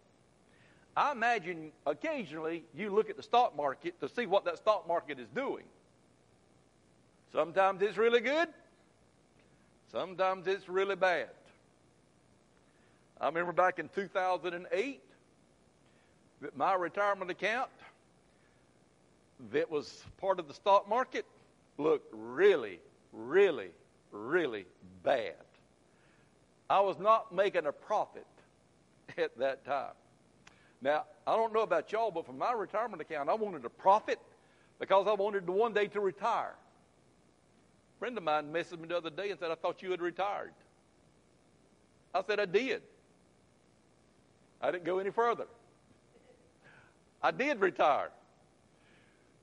I 0.95 1.11
imagine 1.11 1.71
occasionally 1.85 2.63
you 2.75 2.89
look 2.89 3.09
at 3.09 3.17
the 3.17 3.23
stock 3.23 3.55
market 3.55 3.99
to 4.01 4.09
see 4.09 4.25
what 4.25 4.45
that 4.45 4.57
stock 4.57 4.87
market 4.87 5.19
is 5.19 5.27
doing. 5.33 5.63
Sometimes 7.31 7.81
it's 7.81 7.97
really 7.97 8.19
good, 8.19 8.49
sometimes 9.91 10.47
it's 10.47 10.67
really 10.67 10.95
bad. 10.97 11.29
I 13.21 13.27
remember 13.27 13.53
back 13.53 13.79
in 13.79 13.87
2008, 13.89 15.01
that 16.41 16.57
my 16.57 16.73
retirement 16.73 17.29
account 17.31 17.69
that 19.51 19.69
was 19.69 20.03
part 20.17 20.39
of 20.39 20.47
the 20.47 20.53
stock 20.53 20.89
market 20.89 21.25
looked 21.77 22.11
really, 22.13 22.79
really, 23.13 23.69
really 24.11 24.65
bad. 25.03 25.35
I 26.69 26.79
was 26.81 26.99
not 26.99 27.33
making 27.33 27.65
a 27.65 27.71
profit 27.71 28.25
at 29.17 29.37
that 29.37 29.65
time. 29.65 29.93
Now, 30.81 31.05
I 31.27 31.35
don't 31.35 31.53
know 31.53 31.61
about 31.61 31.91
y'all, 31.91 32.11
but 32.11 32.25
for 32.25 32.33
my 32.33 32.53
retirement 32.53 33.01
account, 33.01 33.29
I 33.29 33.35
wanted 33.35 33.63
a 33.65 33.69
profit 33.69 34.19
because 34.79 35.07
I 35.07 35.13
wanted 35.13 35.45
to 35.45 35.51
one 35.51 35.73
day 35.73 35.87
to 35.87 35.99
retire. 35.99 36.55
A 37.95 37.99
friend 37.99 38.17
of 38.17 38.23
mine 38.23 38.51
messaged 38.51 38.79
me 38.79 38.87
the 38.87 38.97
other 38.97 39.11
day 39.11 39.29
and 39.29 39.39
said, 39.39 39.51
I 39.51 39.55
thought 39.55 39.83
you 39.83 39.91
had 39.91 40.01
retired. 40.01 40.53
I 42.13 42.23
said, 42.23 42.39
I 42.39 42.45
did. 42.45 42.81
I 44.59 44.71
didn't 44.71 44.85
go 44.85 44.97
any 44.97 45.11
further. 45.11 45.45
I 47.21 47.29
did 47.29 47.61
retire. 47.61 48.09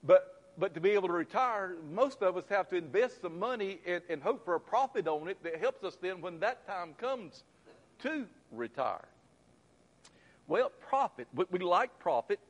But, 0.02 0.42
but 0.58 0.74
to 0.74 0.80
be 0.80 0.90
able 0.90 1.08
to 1.08 1.14
retire, 1.14 1.76
most 1.92 2.22
of 2.22 2.36
us 2.36 2.44
have 2.48 2.68
to 2.70 2.76
invest 2.76 3.22
some 3.22 3.38
money 3.38 3.78
and, 3.86 4.02
and 4.08 4.22
hope 4.22 4.44
for 4.44 4.56
a 4.56 4.60
profit 4.60 5.06
on 5.06 5.28
it 5.28 5.42
that 5.44 5.56
helps 5.56 5.84
us 5.84 5.96
then 6.00 6.20
when 6.20 6.40
that 6.40 6.66
time 6.66 6.94
comes 6.98 7.44
to 8.00 8.26
retire. 8.50 9.06
Well, 10.48 10.72
profit. 10.88 11.28
We 11.50 11.58
like 11.58 11.96
profit, 11.98 12.40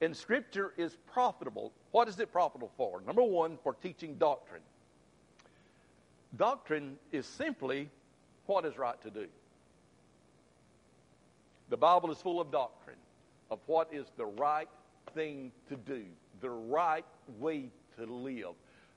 and 0.00 0.14
Scripture 0.14 0.74
is 0.76 0.98
profitable. 1.12 1.72
What 1.92 2.08
is 2.08 2.18
it 2.18 2.32
profitable 2.32 2.72
for? 2.76 3.00
Number 3.06 3.22
one, 3.22 3.58
for 3.62 3.74
teaching 3.74 4.16
doctrine. 4.16 4.62
Doctrine 6.36 6.96
is 7.12 7.26
simply 7.26 7.88
what 8.46 8.66
is 8.66 8.76
right 8.76 9.00
to 9.02 9.10
do. 9.10 9.26
The 11.70 11.76
Bible 11.76 12.10
is 12.10 12.18
full 12.18 12.40
of 12.40 12.50
doctrine 12.50 12.96
of 13.50 13.60
what 13.66 13.88
is 13.92 14.06
the 14.16 14.26
right 14.26 14.68
thing 15.14 15.52
to 15.68 15.76
do, 15.76 16.02
the 16.40 16.50
right 16.50 17.04
way 17.38 17.70
to 17.96 18.06
live, 18.06 18.54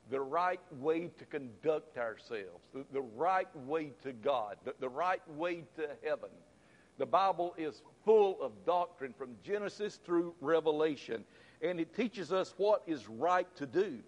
the 0.10 0.20
right 0.20 0.60
way 0.80 1.12
to 1.20 1.26
conduct 1.26 1.98
ourselves, 1.98 2.66
the, 2.74 2.84
the 2.92 3.02
right 3.02 3.48
way 3.68 3.92
to 4.04 4.14
God, 4.14 4.58
the, 4.66 4.74
the 4.80 4.90
right 4.90 5.22
way 5.36 5.64
to 5.76 5.88
heaven. 6.04 6.30
The 6.98 7.06
Bible 7.06 7.54
is 7.58 7.82
full 8.04 8.42
of 8.42 8.51
doctrine 8.66 9.13
from 9.13 9.30
Genesis 9.44 10.00
through 10.04 10.34
Revelation, 10.42 11.24
and 11.62 11.80
it 11.80 11.96
teaches 11.96 12.32
us 12.32 12.54
what 12.58 12.82
is 12.88 13.08
right 13.08 13.48
to 13.56 13.66
do. 13.66 14.00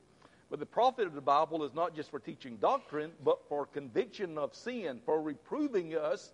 But 0.49 0.59
the 0.59 0.65
profit 0.65 1.05
of 1.05 1.13
the 1.13 1.21
Bible 1.21 1.63
is 1.63 1.75
not 1.75 1.95
just 1.95 2.09
for 2.09 2.19
teaching 2.19 2.57
doctrine, 2.57 3.11
but 3.23 3.39
for 3.47 3.67
conviction 3.67 4.37
of 4.37 4.55
sin, 4.55 4.99
for 5.05 5.21
reproving 5.21 5.95
us. 5.95 6.31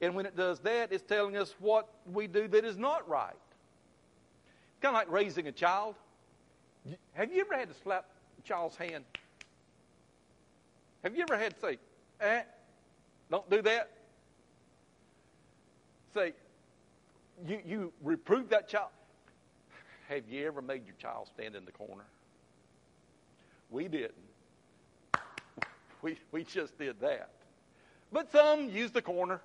And 0.00 0.14
when 0.14 0.24
it 0.24 0.34
does 0.34 0.60
that, 0.60 0.92
it's 0.92 1.02
telling 1.02 1.36
us 1.36 1.54
what 1.58 1.88
we 2.10 2.26
do 2.26 2.48
that 2.48 2.64
is 2.64 2.78
not 2.78 3.06
right. 3.06 3.34
It's 3.34 4.80
kind 4.80 4.96
of 4.96 5.00
like 5.00 5.10
raising 5.10 5.46
a 5.48 5.52
child. 5.52 5.94
Have 7.12 7.30
you 7.30 7.42
ever 7.42 7.54
had 7.54 7.68
to 7.68 7.74
slap 7.82 8.06
a 8.38 8.48
child's 8.48 8.76
hand? 8.76 9.04
Have 11.04 11.14
you 11.14 11.22
ever 11.22 11.36
had 11.36 11.54
to 11.54 11.60
say, 11.60 11.78
eh, 12.22 12.42
don't 13.30 13.48
do 13.50 13.60
that? 13.60 13.90
Say, 16.14 16.32
you, 17.46 17.60
you 17.64 17.92
reprove 18.02 18.48
that 18.50 18.68
child. 18.68 18.90
Have 20.08 20.28
you 20.28 20.46
ever 20.46 20.60
made 20.60 20.86
your 20.86 20.96
child 20.98 21.28
stand 21.34 21.54
in 21.54 21.64
the 21.64 21.72
corner? 21.72 22.04
We 23.70 23.86
didn't. 23.86 24.14
We, 26.02 26.18
we 26.32 26.44
just 26.44 26.76
did 26.78 27.00
that. 27.00 27.30
But 28.12 28.32
some 28.32 28.68
use 28.70 28.90
the 28.90 29.02
corner. 29.02 29.40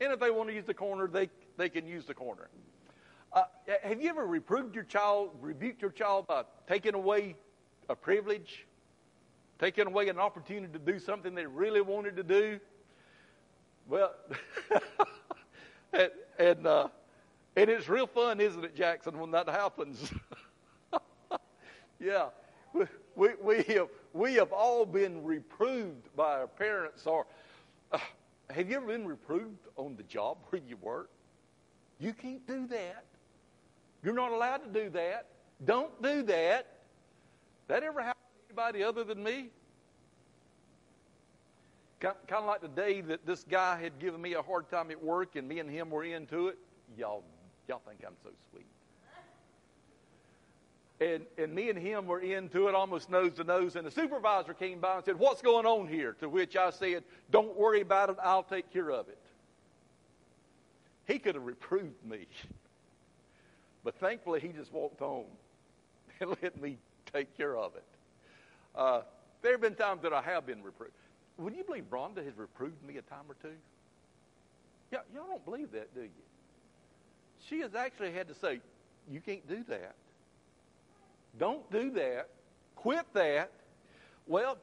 And 0.00 0.12
if 0.12 0.20
they 0.20 0.30
want 0.30 0.50
to 0.50 0.54
use 0.54 0.66
the 0.66 0.74
corner, 0.74 1.06
they, 1.06 1.30
they 1.56 1.70
can 1.70 1.86
use 1.86 2.04
the 2.04 2.14
corner. 2.14 2.48
Uh, 3.32 3.44
have 3.82 4.02
you 4.02 4.10
ever 4.10 4.26
reproved 4.26 4.74
your 4.74 4.84
child, 4.84 5.30
rebuked 5.40 5.80
your 5.80 5.90
child 5.90 6.26
by 6.26 6.42
taking 6.68 6.94
away 6.94 7.36
a 7.88 7.94
privilege, 7.94 8.66
taking 9.58 9.86
away 9.86 10.08
an 10.08 10.18
opportunity 10.18 10.72
to 10.72 10.78
do 10.78 10.98
something 10.98 11.34
they 11.34 11.46
really 11.46 11.80
wanted 11.80 12.16
to 12.16 12.22
do? 12.22 12.60
Well, 13.88 14.12
and 15.96 16.10
and, 16.38 16.66
uh, 16.66 16.88
and 17.56 17.70
it's 17.70 17.88
real 17.88 18.06
fun, 18.06 18.40
isn't 18.40 18.64
it, 18.64 18.74
Jackson, 18.74 19.18
when 19.18 19.30
that 19.30 19.48
happens? 19.48 20.12
yeah, 22.00 22.26
we, 23.14 23.30
we, 23.42 23.62
have, 23.62 23.88
we 24.12 24.34
have 24.34 24.52
all 24.52 24.84
been 24.84 25.24
reproved 25.24 26.14
by 26.14 26.40
our 26.40 26.46
parents. 26.46 27.06
Or 27.06 27.26
uh, 27.92 27.98
have 28.50 28.68
you 28.68 28.76
ever 28.76 28.86
been 28.86 29.06
reproved 29.06 29.66
on 29.76 29.96
the 29.96 30.02
job 30.02 30.36
where 30.50 30.60
you 30.66 30.76
work? 30.76 31.08
You 31.98 32.12
can't 32.12 32.46
do 32.46 32.66
that. 32.66 33.04
You're 34.02 34.14
not 34.14 34.32
allowed 34.32 34.58
to 34.58 34.84
do 34.84 34.90
that. 34.90 35.28
Don't 35.64 36.02
do 36.02 36.22
that. 36.24 36.66
That 37.68 37.82
ever 37.82 38.02
happened 38.02 38.22
to 38.36 38.54
anybody 38.54 38.84
other 38.84 39.02
than 39.02 39.22
me? 39.22 39.48
Kind 42.00 42.14
of 42.30 42.44
like 42.44 42.60
the 42.60 42.68
day 42.68 43.00
that 43.00 43.24
this 43.24 43.44
guy 43.44 43.80
had 43.80 43.98
given 43.98 44.20
me 44.20 44.34
a 44.34 44.42
hard 44.42 44.68
time 44.70 44.90
at 44.90 45.02
work 45.02 45.36
and 45.36 45.48
me 45.48 45.60
and 45.60 45.70
him 45.70 45.90
were 45.90 46.04
into 46.04 46.48
it. 46.48 46.58
Y'all, 46.96 47.22
y'all 47.68 47.80
think 47.86 48.00
I'm 48.06 48.16
so 48.22 48.30
sweet. 48.50 48.66
and, 51.00 51.24
and 51.38 51.54
me 51.54 51.70
and 51.70 51.78
him 51.78 52.06
were 52.06 52.20
into 52.20 52.68
it 52.68 52.74
almost 52.74 53.08
nose 53.08 53.32
to 53.34 53.44
nose, 53.44 53.76
and 53.76 53.86
the 53.86 53.90
supervisor 53.90 54.52
came 54.52 54.78
by 54.78 54.96
and 54.96 55.04
said, 55.04 55.18
What's 55.18 55.40
going 55.40 55.64
on 55.64 55.88
here? 55.88 56.14
To 56.20 56.28
which 56.28 56.54
I 56.54 56.70
said, 56.70 57.02
Don't 57.30 57.56
worry 57.56 57.80
about 57.80 58.10
it, 58.10 58.16
I'll 58.22 58.42
take 58.42 58.70
care 58.72 58.90
of 58.90 59.08
it. 59.08 59.18
He 61.06 61.18
could 61.18 61.34
have 61.34 61.44
reproved 61.44 62.04
me. 62.04 62.26
But 63.84 63.94
thankfully, 64.00 64.40
he 64.40 64.48
just 64.48 64.72
walked 64.72 64.98
home 64.98 65.26
and 66.20 66.36
let 66.42 66.60
me 66.60 66.76
take 67.12 67.34
care 67.36 67.56
of 67.56 67.74
it. 67.74 67.84
Uh, 68.74 69.02
there 69.40 69.52
have 69.52 69.60
been 69.60 69.76
times 69.76 70.02
that 70.02 70.12
I 70.12 70.20
have 70.20 70.44
been 70.44 70.62
reproved. 70.62 70.92
Would 71.38 71.54
you 71.54 71.64
believe 71.64 71.84
Rhonda 71.90 72.24
has 72.24 72.36
reproved 72.36 72.82
me 72.82 72.96
a 72.96 73.02
time 73.02 73.24
or 73.28 73.34
two? 73.42 73.54
Yeah, 74.92 75.00
y'all 75.14 75.26
don't 75.26 75.44
believe 75.44 75.72
that, 75.72 75.94
do 75.94 76.02
you? 76.02 76.08
She 77.48 77.60
has 77.60 77.74
actually 77.74 78.12
had 78.12 78.28
to 78.28 78.34
say, 78.34 78.60
You 79.10 79.20
can't 79.20 79.46
do 79.48 79.64
that. 79.68 79.94
Don't 81.38 81.70
do 81.70 81.90
that. 81.92 82.28
Quit 82.76 83.04
that. 83.12 83.50
Well, 84.26 84.58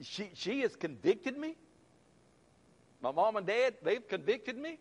she, 0.00 0.30
she 0.34 0.60
has 0.60 0.74
convicted 0.74 1.38
me. 1.38 1.56
My 3.00 3.12
mom 3.12 3.36
and 3.36 3.46
dad, 3.46 3.74
they've 3.82 4.06
convicted 4.06 4.56
me. 4.56 4.78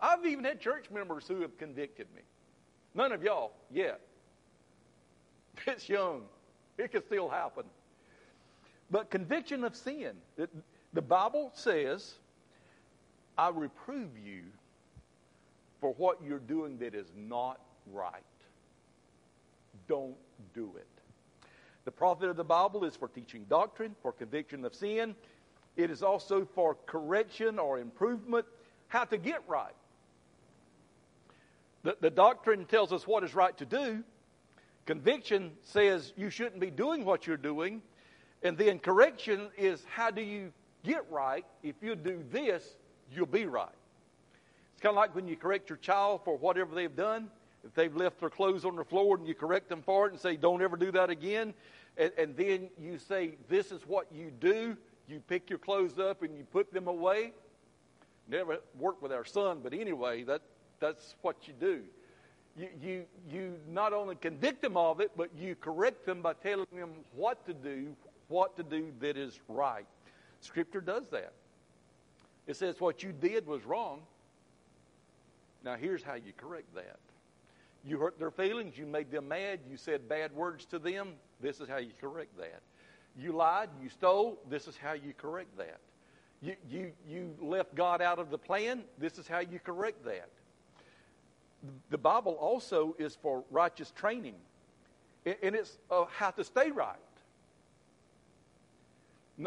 I've 0.00 0.24
even 0.26 0.44
had 0.44 0.60
church 0.60 0.90
members 0.90 1.24
who 1.26 1.40
have 1.42 1.56
convicted 1.58 2.06
me. 2.14 2.22
None 2.94 3.12
of 3.12 3.22
y'all 3.22 3.52
yet. 3.70 4.00
It's 5.66 5.88
young. 5.88 6.22
It 6.78 6.90
can 6.92 7.02
still 7.04 7.28
happen. 7.28 7.64
But 8.90 9.10
conviction 9.10 9.64
of 9.64 9.76
sin. 9.76 10.12
The 10.92 11.02
Bible 11.02 11.52
says, 11.54 12.14
I 13.38 13.50
reprove 13.50 14.10
you 14.24 14.42
for 15.80 15.94
what 15.94 16.18
you're 16.22 16.38
doing 16.38 16.78
that 16.78 16.94
is 16.94 17.06
not 17.16 17.60
right. 17.92 18.22
Don't 19.88 20.16
do 20.54 20.72
it. 20.76 20.86
The 21.84 21.90
profit 21.90 22.28
of 22.28 22.36
the 22.36 22.44
Bible 22.44 22.84
is 22.84 22.96
for 22.96 23.08
teaching 23.08 23.46
doctrine, 23.48 23.96
for 24.02 24.12
conviction 24.12 24.64
of 24.64 24.74
sin. 24.74 25.14
It 25.76 25.90
is 25.90 26.02
also 26.02 26.44
for 26.54 26.76
correction 26.86 27.58
or 27.58 27.78
improvement, 27.78 28.44
how 28.88 29.04
to 29.04 29.16
get 29.16 29.42
right. 29.48 29.72
The, 31.82 31.96
the 32.00 32.10
doctrine 32.10 32.66
tells 32.66 32.92
us 32.92 33.06
what 33.06 33.24
is 33.24 33.34
right 33.34 33.56
to 33.56 33.64
do. 33.64 34.04
Conviction 34.84 35.52
says 35.62 36.12
you 36.16 36.28
shouldn't 36.28 36.60
be 36.60 36.70
doing 36.70 37.04
what 37.04 37.26
you're 37.26 37.36
doing. 37.36 37.80
And 38.42 38.56
then 38.56 38.78
correction 38.78 39.48
is 39.56 39.84
how 39.88 40.10
do 40.10 40.22
you 40.22 40.52
get 40.82 41.04
right? 41.10 41.44
If 41.62 41.76
you 41.82 41.94
do 41.94 42.24
this, 42.30 42.76
you'll 43.12 43.26
be 43.26 43.46
right. 43.46 43.68
It's 44.72 44.82
kind 44.82 44.92
of 44.92 44.96
like 44.96 45.14
when 45.14 45.28
you 45.28 45.36
correct 45.36 45.68
your 45.68 45.78
child 45.78 46.22
for 46.24 46.36
whatever 46.38 46.74
they've 46.74 46.94
done. 46.94 47.28
If 47.64 47.74
they've 47.74 47.94
left 47.94 48.20
their 48.20 48.30
clothes 48.30 48.64
on 48.64 48.76
the 48.76 48.84
floor 48.84 49.18
and 49.18 49.26
you 49.26 49.34
correct 49.34 49.68
them 49.68 49.82
for 49.82 50.06
it 50.06 50.12
and 50.12 50.20
say, 50.20 50.36
don't 50.36 50.62
ever 50.62 50.78
do 50.78 50.90
that 50.92 51.10
again. 51.10 51.52
And, 51.98 52.12
and 52.16 52.36
then 52.36 52.70
you 52.80 52.98
say, 52.98 53.32
this 53.48 53.70
is 53.70 53.82
what 53.86 54.06
you 54.10 54.30
do. 54.30 54.76
You 55.06 55.20
pick 55.20 55.50
your 55.50 55.58
clothes 55.58 55.98
up 55.98 56.22
and 56.22 56.34
you 56.34 56.44
put 56.44 56.72
them 56.72 56.86
away. 56.88 57.32
Never 58.28 58.60
worked 58.78 59.02
with 59.02 59.12
our 59.12 59.24
son, 59.24 59.60
but 59.62 59.74
anyway, 59.74 60.22
that, 60.22 60.40
that's 60.78 61.16
what 61.20 61.48
you 61.48 61.52
do. 61.60 61.82
You, 62.56 62.68
you, 62.80 63.04
you 63.30 63.54
not 63.68 63.92
only 63.92 64.14
convict 64.14 64.62
them 64.62 64.76
of 64.76 65.00
it, 65.00 65.10
but 65.16 65.30
you 65.36 65.56
correct 65.56 66.06
them 66.06 66.22
by 66.22 66.32
telling 66.34 66.66
them 66.72 66.90
what 67.14 67.44
to 67.46 67.52
do, 67.52 67.94
what 68.30 68.56
to 68.56 68.62
do 68.62 68.92
that 69.00 69.16
is 69.16 69.38
right. 69.48 69.86
Scripture 70.40 70.80
does 70.80 71.08
that. 71.08 71.32
It 72.46 72.56
says 72.56 72.80
what 72.80 73.02
you 73.02 73.12
did 73.12 73.46
was 73.46 73.64
wrong. 73.66 74.00
Now, 75.62 75.76
here's 75.76 76.02
how 76.02 76.14
you 76.14 76.32
correct 76.36 76.74
that. 76.74 76.96
You 77.84 77.98
hurt 77.98 78.18
their 78.18 78.30
feelings. 78.30 78.78
You 78.78 78.86
made 78.86 79.10
them 79.10 79.28
mad. 79.28 79.60
You 79.70 79.76
said 79.76 80.08
bad 80.08 80.32
words 80.34 80.64
to 80.66 80.78
them. 80.78 81.12
This 81.40 81.60
is 81.60 81.68
how 81.68 81.76
you 81.76 81.90
correct 82.00 82.36
that. 82.38 82.60
You 83.18 83.32
lied. 83.32 83.68
You 83.82 83.88
stole. 83.88 84.38
This 84.48 84.66
is 84.66 84.76
how 84.76 84.92
you 84.92 85.12
correct 85.16 85.56
that. 85.58 85.80
You, 86.42 86.56
you, 86.70 86.92
you 87.06 87.34
left 87.40 87.74
God 87.74 88.00
out 88.00 88.18
of 88.18 88.30
the 88.30 88.38
plan. 88.38 88.82
This 88.98 89.18
is 89.18 89.28
how 89.28 89.40
you 89.40 89.58
correct 89.58 90.04
that. 90.04 90.28
The 91.90 91.98
Bible 91.98 92.32
also 92.40 92.96
is 92.98 93.18
for 93.20 93.44
righteous 93.50 93.90
training, 93.90 94.36
and 95.26 95.54
it's 95.54 95.76
uh, 95.90 96.06
how 96.10 96.30
to 96.30 96.42
stay 96.42 96.70
right. 96.70 96.96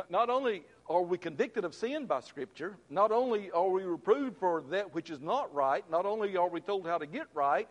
Not 0.10 0.29
only 0.32 0.63
are 0.89 1.03
we 1.03 1.19
convicted 1.19 1.65
of 1.65 1.75
sin 1.75 2.08
by 2.08 2.21
Scripture, 2.21 2.77
not 2.89 3.12
only 3.12 3.51
are 3.51 3.69
we 3.69 3.84
reproved 3.84 4.38
for 4.38 4.63
that 4.71 4.93
which 4.95 5.12
is 5.12 5.21
not 5.21 5.53
right, 5.53 5.84
not 5.91 6.08
only 6.08 6.36
are 6.36 6.49
we 6.49 6.62
told 6.62 6.88
how 6.88 6.97
to 6.97 7.06
get 7.06 7.27
right, 7.36 7.67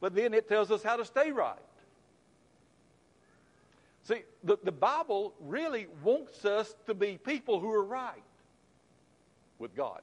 but 0.00 0.14
then 0.14 0.34
it 0.34 0.48
tells 0.48 0.70
us 0.70 0.84
how 0.84 0.96
to 0.96 1.04
stay 1.04 1.32
right. 1.32 1.58
See, 4.04 4.22
the, 4.44 4.56
the 4.62 4.70
Bible 4.70 5.34
really 5.40 5.88
wants 6.04 6.44
us 6.44 6.76
to 6.86 6.94
be 6.94 7.18
people 7.18 7.58
who 7.58 7.72
are 7.72 7.84
right 7.84 8.22
with 9.58 9.74
God, 9.74 10.02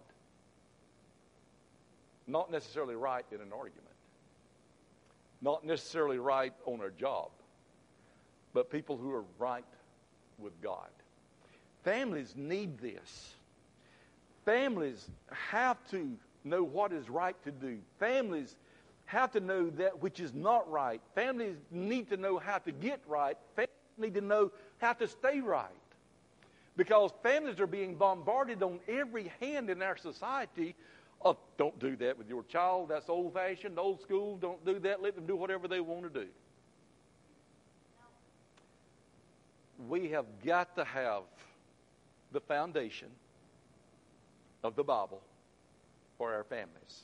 not 2.28 2.52
necessarily 2.52 2.96
right 2.96 3.26
in 3.32 3.40
an 3.40 3.54
argument, 3.56 3.86
not 5.42 5.64
necessarily 5.64 6.18
right 6.18 6.54
on 6.66 6.82
our 6.82 6.90
job, 6.90 7.30
but 8.54 8.70
people 8.70 8.98
who 8.98 9.14
are 9.14 9.24
right 9.40 9.64
with 10.38 10.60
God. 10.62 10.90
Families 11.84 12.34
need 12.36 12.80
this. 12.80 13.34
Families 14.46 15.10
have 15.32 15.78
to 15.92 16.18
know 16.44 16.64
what 16.64 16.92
is 16.92 17.10
right 17.10 17.36
to 17.44 17.52
do. 17.52 17.78
Families 18.00 18.56
have 19.06 19.32
to 19.32 19.40
know 19.40 19.70
that 19.72 20.02
which 20.02 20.20
is 20.20 20.34
not 20.34 20.70
right. 20.72 21.02
Families 21.16 21.58
need 21.70 22.10
to 22.10 22.18
know 22.18 22.38
how 22.38 22.58
to 22.60 22.72
get 22.72 23.02
right. 23.08 23.38
Families 23.56 23.98
need 23.98 24.14
to 24.14 24.22
know 24.22 24.52
how 24.80 24.94
to 24.94 25.08
stay 25.08 25.42
right. 25.42 25.68
Because 26.78 27.12
families 27.22 27.60
are 27.60 27.68
being 27.68 27.96
bombarded 27.96 28.64
on 28.64 28.80
every 28.88 29.32
hand 29.40 29.70
in 29.70 29.82
our 29.82 29.98
society 29.98 30.76
of 31.24 31.38
don't 31.58 31.78
do 31.80 31.96
that 31.98 32.18
with 32.18 32.30
your 32.30 32.44
child. 32.44 32.90
That's 32.90 33.10
old 33.10 33.34
fashioned, 33.34 33.78
old 33.78 34.02
school. 34.02 34.38
Don't 34.38 34.64
do 34.66 34.80
that. 34.80 35.02
Let 35.02 35.16
them 35.16 35.26
do 35.26 35.36
whatever 35.36 35.68
they 35.68 35.80
want 35.80 36.04
to 36.04 36.22
do. 36.22 36.28
We 39.88 40.10
have 40.10 40.26
got 40.46 40.76
to 40.78 40.84
have 40.86 41.24
the 42.32 42.42
foundation 42.42 43.10
of 44.64 44.76
the 44.76 44.84
Bible 44.84 45.22
for 46.18 46.34
our 46.34 46.44
families. 46.44 47.04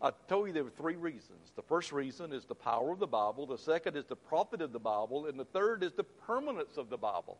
I 0.00 0.10
told 0.28 0.46
you 0.46 0.52
there 0.52 0.64
were 0.64 0.70
three 0.70 0.96
reasons. 0.96 1.52
The 1.56 1.62
first 1.62 1.90
reason 1.90 2.32
is 2.32 2.44
the 2.44 2.54
power 2.54 2.92
of 2.92 2.98
the 2.98 3.06
Bible, 3.06 3.46
the 3.46 3.56
second 3.56 3.96
is 3.96 4.04
the 4.04 4.16
profit 4.16 4.60
of 4.60 4.72
the 4.72 4.78
Bible, 4.78 5.26
and 5.26 5.38
the 5.38 5.44
third 5.46 5.82
is 5.82 5.92
the 5.92 6.04
permanence 6.04 6.76
of 6.76 6.90
the 6.90 6.98
Bible. 6.98 7.38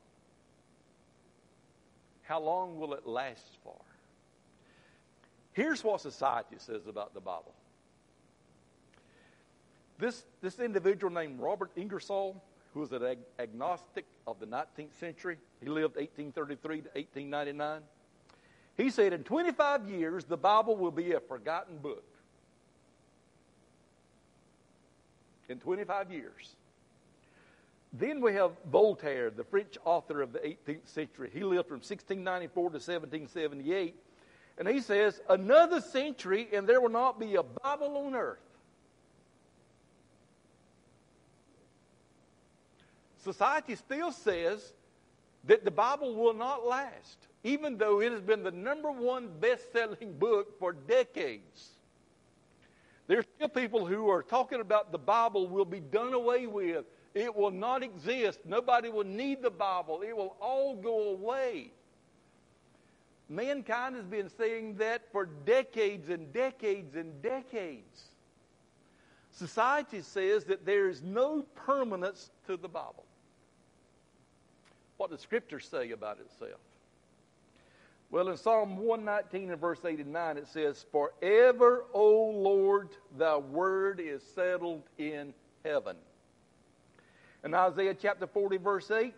How 2.22 2.40
long 2.40 2.78
will 2.78 2.94
it 2.94 3.06
last 3.06 3.58
for? 3.62 3.76
Here's 5.52 5.84
what 5.84 6.00
society 6.00 6.56
says 6.58 6.86
about 6.86 7.14
the 7.14 7.20
Bible. 7.20 7.54
This, 9.98 10.24
this 10.42 10.58
individual 10.58 11.12
named 11.12 11.40
Robert 11.40 11.70
Ingersoll, 11.76 12.42
who 12.76 12.80
was 12.80 12.92
an 12.92 13.02
ag- 13.02 13.18
agnostic 13.38 14.04
of 14.26 14.38
the 14.38 14.44
19th 14.44 14.92
century, 15.00 15.38
he 15.62 15.66
lived 15.66 15.96
1833 15.96 16.82
to 16.82 16.88
1899. 16.90 17.80
He 18.76 18.90
said, 18.90 19.14
In 19.14 19.24
25 19.24 19.88
years, 19.88 20.26
the 20.26 20.36
Bible 20.36 20.76
will 20.76 20.90
be 20.90 21.12
a 21.12 21.20
forgotten 21.20 21.78
book. 21.78 22.04
In 25.48 25.58
25 25.58 26.12
years. 26.12 26.56
Then 27.94 28.20
we 28.20 28.34
have 28.34 28.50
Voltaire, 28.70 29.30
the 29.30 29.44
French 29.44 29.78
author 29.86 30.20
of 30.20 30.34
the 30.34 30.40
18th 30.40 30.86
century. 30.86 31.30
He 31.32 31.44
lived 31.44 31.68
from 31.68 31.78
1694 31.78 32.62
to 32.62 32.74
1778. 32.74 33.96
And 34.58 34.68
he 34.68 34.82
says, 34.82 35.22
Another 35.30 35.80
century, 35.80 36.48
and 36.52 36.68
there 36.68 36.82
will 36.82 36.90
not 36.90 37.18
be 37.18 37.36
a 37.36 37.42
Bible 37.42 37.96
on 37.96 38.14
earth. 38.14 38.45
Society 43.26 43.74
still 43.74 44.12
says 44.12 44.72
that 45.46 45.64
the 45.64 45.70
Bible 45.72 46.14
will 46.14 46.32
not 46.32 46.64
last, 46.64 47.26
even 47.42 47.76
though 47.76 48.00
it 48.00 48.12
has 48.12 48.20
been 48.20 48.44
the 48.44 48.52
number 48.52 48.92
one 48.92 49.30
best 49.40 49.72
selling 49.72 50.16
book 50.16 50.56
for 50.60 50.72
decades. 50.72 51.70
There's 53.08 53.24
still 53.34 53.48
people 53.48 53.84
who 53.84 54.08
are 54.10 54.22
talking 54.22 54.60
about 54.60 54.92
the 54.92 54.98
Bible 54.98 55.48
will 55.48 55.64
be 55.64 55.80
done 55.80 56.12
away 56.12 56.46
with. 56.46 56.84
It 57.14 57.34
will 57.34 57.50
not 57.50 57.82
exist. 57.82 58.38
Nobody 58.44 58.90
will 58.90 59.02
need 59.02 59.42
the 59.42 59.50
Bible. 59.50 60.02
It 60.02 60.16
will 60.16 60.36
all 60.40 60.76
go 60.76 61.08
away. 61.08 61.72
Mankind 63.28 63.96
has 63.96 64.04
been 64.04 64.30
saying 64.38 64.76
that 64.76 65.02
for 65.10 65.26
decades 65.26 66.10
and 66.10 66.32
decades 66.32 66.94
and 66.94 67.20
decades. 67.22 68.04
Society 69.32 70.00
says 70.00 70.44
that 70.44 70.64
there 70.64 70.88
is 70.88 71.02
no 71.02 71.42
permanence 71.56 72.30
to 72.46 72.56
the 72.56 72.68
Bible. 72.68 73.05
What 74.96 75.10
does 75.10 75.20
Scripture 75.20 75.60
say 75.60 75.90
about 75.90 76.18
itself? 76.20 76.60
Well, 78.10 78.28
in 78.28 78.36
Psalm 78.36 78.76
119 78.78 79.50
and 79.50 79.60
verse 79.60 79.84
89, 79.84 80.36
it 80.36 80.46
says, 80.46 80.86
Forever, 80.92 81.84
O 81.92 82.30
Lord, 82.30 82.90
thy 83.18 83.36
word 83.36 84.00
is 84.00 84.22
settled 84.34 84.82
in 84.96 85.34
heaven. 85.64 85.96
In 87.44 87.52
Isaiah 87.52 87.94
chapter 87.94 88.26
40, 88.26 88.56
verse 88.58 88.90
8, 88.90 89.12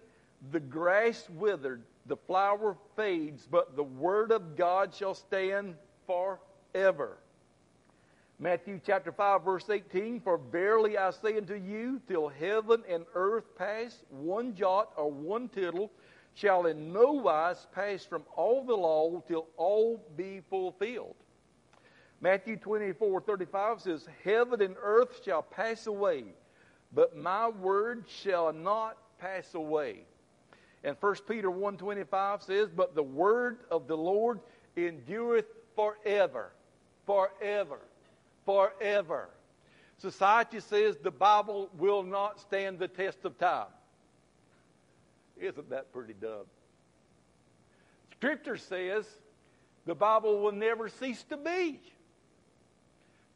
the 0.53 0.61
grass 0.61 1.29
withered, 1.31 1.83
the 2.07 2.17
flower 2.17 2.77
fades, 2.97 3.47
but 3.51 3.77
the 3.77 3.83
word 3.83 4.33
of 4.33 4.57
God 4.57 4.95
shall 4.95 5.14
stand 5.14 5.75
forever. 6.07 7.19
Matthew 8.40 8.81
chapter 8.87 9.11
5, 9.11 9.44
verse 9.44 9.68
18 9.68 10.20
For 10.20 10.38
verily 10.38 10.96
I 10.96 11.11
say 11.11 11.37
unto 11.37 11.55
you, 11.55 12.01
till 12.07 12.29
heaven 12.29 12.85
and 12.88 13.05
earth 13.14 13.44
pass, 13.57 14.05
one 14.11 14.55
jot 14.55 14.92
or 14.96 15.11
one 15.11 15.48
tittle 15.48 15.90
shall 16.35 16.66
in 16.66 16.92
no 16.92 17.12
wise 17.12 17.66
pass 17.74 18.05
from 18.05 18.22
all 18.37 18.64
the 18.64 18.77
law 18.77 19.20
till 19.27 19.48
all 19.57 20.01
be 20.16 20.40
fulfilled. 20.48 21.16
Matthew 22.20 22.57
24, 22.57 23.22
35 23.22 23.81
says, 23.81 24.09
Heaven 24.22 24.62
and 24.62 24.77
earth 24.81 25.20
shall 25.24 25.42
pass 25.42 25.88
away, 25.88 26.24
but 26.92 27.16
my 27.16 27.48
word 27.48 28.05
shall 28.07 28.53
not 28.53 28.98
pass 29.18 29.55
away. 29.55 30.05
And 30.85 30.96
1 31.01 31.14
Peter 31.29 31.51
1.25 31.51 32.42
says, 32.42 32.68
But 32.68 32.94
the 32.94 33.03
word 33.03 33.59
of 33.68 33.88
the 33.88 33.96
Lord 33.96 34.38
endureth 34.77 35.46
forever, 35.74 36.53
forever, 37.05 37.81
forever. 38.49 39.29
Society 39.99 40.61
says 40.61 40.97
the 41.03 41.11
Bible 41.11 41.69
will 41.77 42.03
not 42.03 42.41
stand 42.41 42.79
the 42.79 42.89
test 42.89 43.19
of 43.27 43.37
time. 43.37 43.67
Isn't 45.39 45.69
that 45.69 45.93
pretty 45.93 46.15
dumb? 46.15 46.47
Scripture 48.15 48.57
says 48.57 49.05
the 49.85 49.95
Bible 49.95 50.41
will 50.41 50.53
never 50.53 50.89
cease 50.89 51.23
to 51.25 51.37
be. 51.37 51.79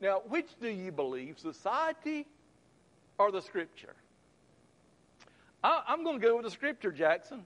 Now, 0.01 0.22
which 0.31 0.48
do 0.62 0.68
you 0.68 0.90
believe, 0.90 1.38
society 1.38 2.27
or 3.18 3.31
the 3.31 3.42
Scripture? 3.42 3.94
I, 5.62 5.83
am 5.88 6.05
going 6.05 6.18
to 6.22 6.27
go 6.27 6.37
with 6.37 6.46
the 6.46 6.51
Scripture, 6.51 6.90
Jackson. 6.90 7.44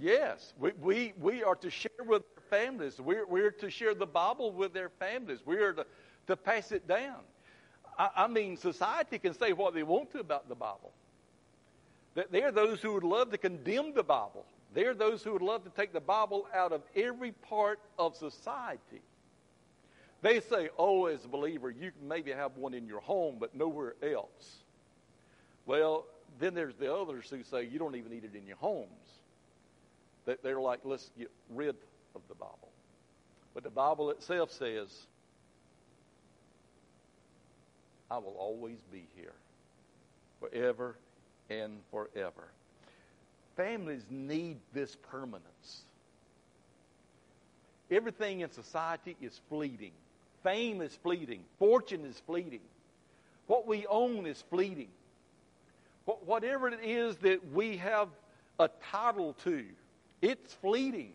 Yes, 0.00 0.52
we, 0.58 0.72
we, 0.80 1.12
we 1.20 1.42
are 1.42 1.56
to 1.56 1.70
share 1.70 1.90
with 2.06 2.22
their 2.34 2.60
families. 2.60 3.00
We're, 3.00 3.26
we're 3.26 3.50
to 3.50 3.68
share 3.68 3.94
the 3.94 4.06
Bible 4.06 4.52
with 4.52 4.72
their 4.72 4.90
families. 4.90 5.40
We 5.44 5.56
are 5.56 5.72
to, 5.72 5.86
to 6.28 6.36
pass 6.36 6.70
it 6.70 6.86
down. 6.86 7.16
I, 7.98 8.10
I 8.16 8.26
mean, 8.28 8.56
society 8.56 9.18
can 9.18 9.34
say 9.34 9.52
what 9.52 9.74
they 9.74 9.82
want 9.82 10.12
to 10.12 10.20
about 10.20 10.48
the 10.48 10.54
Bible. 10.54 10.92
They're 12.30 12.52
those 12.52 12.80
who 12.80 12.94
would 12.94 13.04
love 13.04 13.30
to 13.32 13.38
condemn 13.38 13.94
the 13.94 14.02
Bible. 14.02 14.44
They're 14.74 14.94
those 14.94 15.22
who 15.22 15.32
would 15.32 15.42
love 15.42 15.64
to 15.64 15.70
take 15.70 15.92
the 15.92 16.00
Bible 16.00 16.46
out 16.54 16.72
of 16.72 16.82
every 16.94 17.32
part 17.32 17.80
of 17.98 18.16
society. 18.16 19.02
They 20.20 20.40
say, 20.40 20.68
oh, 20.78 21.06
as 21.06 21.24
a 21.24 21.28
believer, 21.28 21.70
you 21.70 21.92
can 21.92 22.08
maybe 22.08 22.32
have 22.32 22.56
one 22.56 22.74
in 22.74 22.86
your 22.86 23.00
home, 23.00 23.36
but 23.38 23.54
nowhere 23.54 23.94
else. 24.02 24.58
Well, 25.64 26.06
then 26.40 26.54
there's 26.54 26.74
the 26.74 26.92
others 26.92 27.30
who 27.30 27.42
say 27.44 27.64
you 27.64 27.78
don't 27.78 27.94
even 27.94 28.10
need 28.10 28.24
it 28.24 28.36
in 28.36 28.46
your 28.46 28.56
homes. 28.56 29.17
They're 30.42 30.60
like, 30.60 30.80
let's 30.84 31.10
get 31.18 31.30
rid 31.50 31.76
of 32.14 32.22
the 32.28 32.34
Bible. 32.34 32.68
But 33.54 33.64
the 33.64 33.70
Bible 33.70 34.10
itself 34.10 34.52
says, 34.52 35.06
I 38.10 38.18
will 38.18 38.36
always 38.38 38.78
be 38.92 39.06
here 39.16 39.34
forever 40.40 40.96
and 41.50 41.78
forever. 41.90 42.48
Families 43.56 44.04
need 44.10 44.58
this 44.72 44.96
permanence. 45.10 45.82
Everything 47.90 48.40
in 48.40 48.50
society 48.52 49.16
is 49.20 49.40
fleeting. 49.48 49.92
Fame 50.42 50.80
is 50.80 50.96
fleeting. 51.02 51.40
Fortune 51.58 52.04
is 52.04 52.22
fleeting. 52.26 52.60
What 53.46 53.66
we 53.66 53.86
own 53.86 54.26
is 54.26 54.42
fleeting. 54.50 54.88
Whatever 56.04 56.68
it 56.68 56.80
is 56.82 57.16
that 57.18 57.52
we 57.52 57.78
have 57.78 58.08
a 58.58 58.68
title 58.90 59.34
to, 59.44 59.64
it's 60.20 60.54
fleeting. 60.54 61.12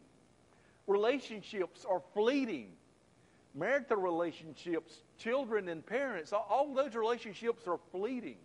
Relationships 0.87 1.85
are 1.89 2.01
fleeting. 2.13 2.69
Marital 3.55 3.97
relationships, 3.97 5.03
children 5.19 5.69
and 5.69 5.85
parents, 5.85 6.33
all 6.33 6.73
those 6.73 6.95
relationships 6.95 7.67
are 7.67 7.79
fleeting. 7.91 8.37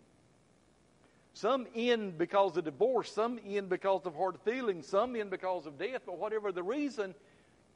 Some 1.33 1.67
end 1.75 2.19
because 2.19 2.57
of 2.57 2.65
divorce, 2.65 3.13
some 3.13 3.39
end 3.47 3.71
because 3.71 4.05
of 4.05 4.15
hard 4.15 4.39
feelings, 4.45 4.87
some 4.87 5.17
end 5.17 5.31
because 5.31 5.67
of 5.67 5.79
death, 5.79 6.03
but 6.05 6.19
whatever 6.19 6.53
the 6.53 6.63
reason, 6.63 7.15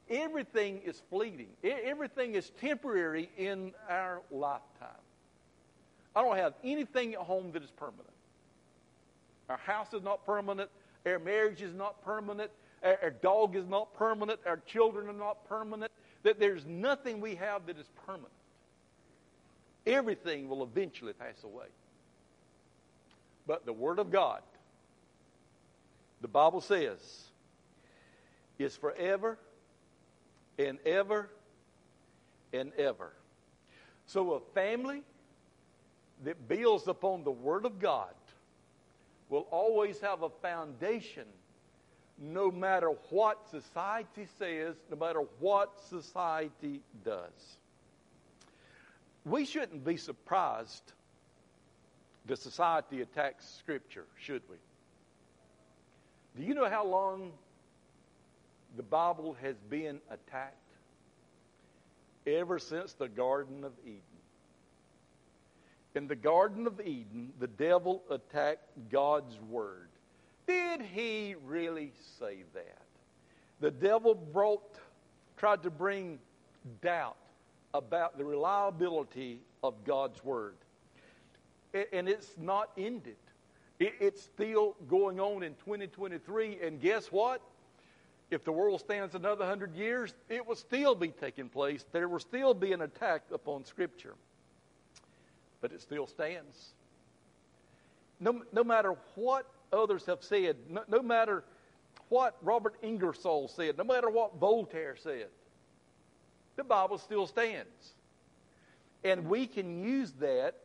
everything 0.09 0.81
is 0.85 1.01
fleeting. 1.09 1.47
Everything 1.63 2.35
is 2.35 2.51
temporary 2.61 3.29
in 3.37 3.73
our 3.89 4.21
lifetime. 4.29 4.89
I 6.15 6.21
don't 6.21 6.37
have 6.37 6.53
anything 6.63 7.13
at 7.13 7.21
home 7.21 7.51
that 7.53 7.63
is 7.63 7.71
permanent. 7.71 8.13
Our 9.49 9.57
house 9.57 9.93
is 9.93 10.03
not 10.03 10.25
permanent. 10.25 10.69
Our 11.05 11.19
marriage 11.19 11.61
is 11.61 11.73
not 11.73 12.03
permanent. 12.03 12.51
Our, 12.83 13.11
dog 13.11 13.55
is 13.55 13.67
not 13.67 13.93
permanent. 13.93 14.39
Our 14.45 14.57
children 14.57 15.07
are 15.07 15.13
not 15.13 15.47
permanent. 15.47 15.91
That 16.23 16.39
there's 16.39 16.65
nothing 16.65 17.21
we 17.21 17.35
have 17.35 17.65
that 17.67 17.77
is 17.77 17.89
permanent. 18.05 18.31
Everything 19.85 20.49
will 20.49 20.63
eventually 20.63 21.13
pass 21.13 21.43
away. 21.43 21.67
But 23.47 23.65
the 23.65 23.73
Word 23.73 23.99
of 23.99 24.11
God, 24.11 24.41
the 26.21 26.27
Bible 26.27 26.61
says, 26.61 26.99
is 28.59 28.75
forever 28.75 29.37
and 30.57 30.77
ever 30.85 31.29
and 32.53 32.71
ever. 32.77 33.13
So 34.05 34.33
a 34.33 34.39
family 34.53 35.03
that 36.23 36.47
builds 36.47 36.87
upon 36.87 37.23
the 37.23 37.31
Word 37.31 37.65
of 37.65 37.79
God 37.79 38.13
will 39.29 39.47
always 39.51 39.99
have 39.99 40.21
a 40.21 40.29
foundation 40.29 41.25
no 42.19 42.51
matter 42.51 42.89
what 43.09 43.49
society 43.49 44.27
says, 44.37 44.75
no 44.89 44.97
matter 44.97 45.21
what 45.39 45.73
society 45.89 46.81
does. 47.03 47.57
We 49.25 49.45
shouldn't 49.45 49.85
be 49.85 49.97
surprised 49.97 50.93
that 52.25 52.39
society 52.39 53.01
attacks 53.01 53.47
Scripture, 53.59 54.05
should 54.17 54.41
we? 54.49 54.57
Do 56.35 56.43
you 56.43 56.53
know 56.53 56.69
how 56.69 56.85
long 56.85 57.31
the 58.75 58.83
Bible 58.83 59.35
has 59.41 59.55
been 59.69 59.99
attacked? 60.09 60.57
Ever 62.25 62.57
since 62.57 62.93
the 62.93 63.09
Garden 63.09 63.63
of 63.63 63.73
Eden. 63.85 63.99
In 65.95 66.07
the 66.07 66.15
Garden 66.15 66.65
of 66.65 66.79
Eden, 66.81 67.33
the 67.39 67.47
devil 67.47 68.01
attacked 68.09 68.67
God's 68.89 69.37
Word. 69.49 69.89
Did 70.47 70.81
he 70.81 71.35
really 71.45 71.91
say 72.19 72.43
that? 72.53 72.85
The 73.59 73.71
devil 73.71 74.13
brought, 74.15 74.75
tried 75.37 75.63
to 75.63 75.69
bring 75.69 76.19
doubt 76.81 77.17
about 77.73 78.17
the 78.17 78.25
reliability 78.25 79.39
of 79.63 79.83
God's 79.85 80.23
Word. 80.23 80.55
And 81.91 82.07
it's 82.07 82.35
not 82.37 82.69
ended. 82.77 83.15
It's 83.79 84.21
still 84.21 84.75
going 84.87 85.19
on 85.19 85.43
in 85.43 85.55
2023. 85.55 86.59
And 86.61 86.79
guess 86.79 87.11
what? 87.11 87.41
If 88.29 88.43
the 88.43 88.51
world 88.51 88.79
stands 88.79 89.15
another 89.15 89.45
hundred 89.45 89.75
years, 89.75 90.13
it 90.29 90.45
will 90.45 90.55
still 90.55 90.95
be 90.95 91.09
taking 91.09 91.49
place. 91.49 91.85
There 91.91 92.07
will 92.07 92.19
still 92.19 92.53
be 92.53 92.71
an 92.71 92.81
attack 92.81 93.23
upon 93.31 93.65
Scripture. 93.65 94.15
But 95.61 95.71
it 95.71 95.81
still 95.81 96.07
stands. 96.07 96.73
No, 98.19 98.41
no 98.51 98.63
matter 98.63 98.95
what 99.15 99.47
others 99.73 100.05
have 100.05 100.23
said, 100.23 100.57
no, 100.69 100.83
no 100.87 101.01
matter 101.01 101.43
what 102.09 102.37
Robert 102.41 102.75
Ingersoll 102.81 103.47
said, 103.47 103.77
no 103.77 103.83
matter 103.83 104.09
what 104.09 104.39
Voltaire 104.39 104.95
said, 104.95 105.27
the 106.55 106.63
Bible 106.63 106.97
still 106.97 107.27
stands. 107.27 107.93
And 109.03 109.27
we 109.27 109.47
can 109.47 109.83
use 109.83 110.11
that 110.19 110.55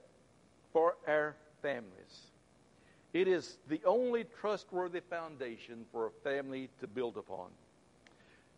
for 0.72 0.96
our 1.06 1.34
families. 1.62 2.28
It 3.12 3.26
is 3.26 3.56
the 3.68 3.80
only 3.84 4.24
trustworthy 4.40 5.00
foundation 5.00 5.86
for 5.90 6.06
a 6.06 6.10
family 6.22 6.68
to 6.80 6.86
build 6.86 7.16
upon. 7.16 7.48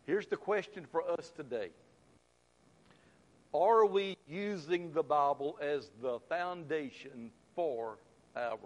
Here's 0.05 0.27
the 0.27 0.37
question 0.37 0.85
for 0.91 1.09
us 1.09 1.31
today 1.35 1.69
Are 3.53 3.85
we 3.85 4.17
using 4.27 4.91
the 4.91 5.03
Bible 5.03 5.57
as 5.61 5.89
the 6.01 6.19
foundation 6.27 7.31
for 7.55 7.97
our 8.35 8.57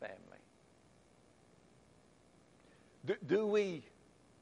family? 0.00 0.31
Do, 3.04 3.16
do 3.26 3.46
we 3.46 3.82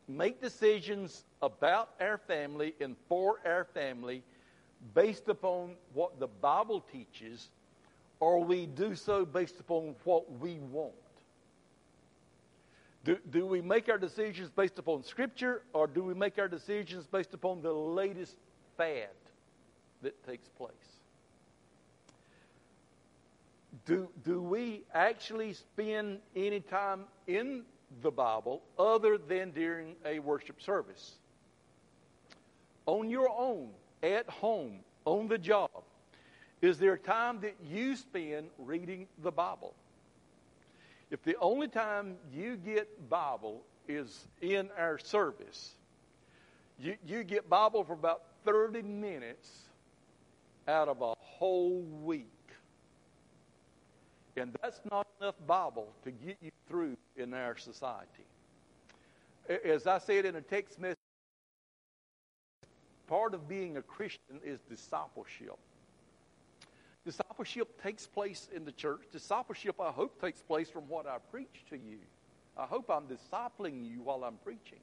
make 0.08 0.40
decisions 0.40 1.24
about 1.40 1.90
our 2.00 2.18
family 2.18 2.74
and 2.80 2.96
for 3.08 3.40
our 3.46 3.64
family 3.64 4.22
based 4.94 5.28
upon 5.28 5.76
what 5.94 6.18
the 6.18 6.26
Bible 6.26 6.80
teaches, 6.92 7.48
or 8.18 8.42
we 8.42 8.66
do 8.66 8.94
so 8.94 9.24
based 9.24 9.60
upon 9.60 9.94
what 10.04 10.40
we 10.40 10.58
want? 10.58 10.94
Do, 13.02 13.16
do 13.30 13.46
we 13.46 13.62
make 13.62 13.88
our 13.88 13.96
decisions 13.96 14.50
based 14.50 14.78
upon 14.78 15.02
Scripture 15.04 15.62
or 15.72 15.86
do 15.86 16.04
we 16.04 16.12
make 16.12 16.38
our 16.38 16.48
decisions 16.48 17.06
based 17.06 17.32
upon 17.32 17.62
the 17.62 17.72
latest 17.72 18.36
fad 18.76 19.08
that 20.02 20.26
takes 20.26 20.48
place? 20.48 20.70
Do, 23.86 24.08
do 24.22 24.42
we 24.42 24.82
actually 24.92 25.54
spend 25.54 26.18
any 26.36 26.60
time 26.60 27.04
in 27.26 27.62
the 28.02 28.10
Bible 28.10 28.62
other 28.78 29.18
than 29.18 29.50
during 29.50 29.96
a 30.04 30.18
worship 30.18 30.60
service? 30.62 31.14
On 32.86 33.08
your 33.10 33.28
own, 33.28 33.70
at 34.02 34.28
home, 34.28 34.80
on 35.04 35.28
the 35.28 35.38
job, 35.38 35.70
is 36.62 36.78
there 36.78 36.94
a 36.94 36.98
time 36.98 37.40
that 37.40 37.56
you 37.64 37.96
spend 37.96 38.48
reading 38.58 39.06
the 39.22 39.30
Bible? 39.30 39.74
If 41.10 41.22
the 41.22 41.36
only 41.40 41.68
time 41.68 42.16
you 42.32 42.56
get 42.56 43.08
Bible 43.08 43.62
is 43.88 44.26
in 44.40 44.70
our 44.78 44.98
service, 44.98 45.74
you, 46.78 46.96
you 47.06 47.24
get 47.24 47.48
Bible 47.48 47.84
for 47.84 47.94
about 47.94 48.22
30 48.44 48.82
minutes 48.82 49.50
out 50.68 50.88
of 50.88 51.02
a 51.02 51.14
whole 51.18 51.82
week. 52.02 52.26
And 54.36 54.56
that's 54.62 54.80
not 54.90 55.06
enough 55.20 55.34
Bible 55.46 55.88
to 56.04 56.10
get 56.10 56.36
you 56.40 56.50
through 56.70 56.96
in 57.16 57.34
our 57.34 57.56
society. 57.58 58.24
As 59.64 59.86
I 59.86 59.98
said 59.98 60.24
in 60.24 60.36
a 60.36 60.40
text 60.40 60.80
message, 60.80 60.96
part 63.08 63.34
of 63.34 63.48
being 63.48 63.76
a 63.76 63.82
Christian 63.82 64.40
is 64.44 64.60
discipleship. 64.70 65.58
Discipleship 67.04 67.82
takes 67.82 68.06
place 68.06 68.48
in 68.54 68.64
the 68.64 68.72
church. 68.72 69.00
Discipleship, 69.10 69.80
I 69.80 69.90
hope, 69.90 70.20
takes 70.20 70.40
place 70.40 70.70
from 70.70 70.82
what 70.82 71.06
I 71.06 71.16
preach 71.30 71.64
to 71.70 71.76
you. 71.76 71.98
I 72.56 72.66
hope 72.66 72.88
I'm 72.88 73.04
discipling 73.04 73.84
you 73.90 74.02
while 74.02 74.22
I'm 74.22 74.36
preaching. 74.44 74.78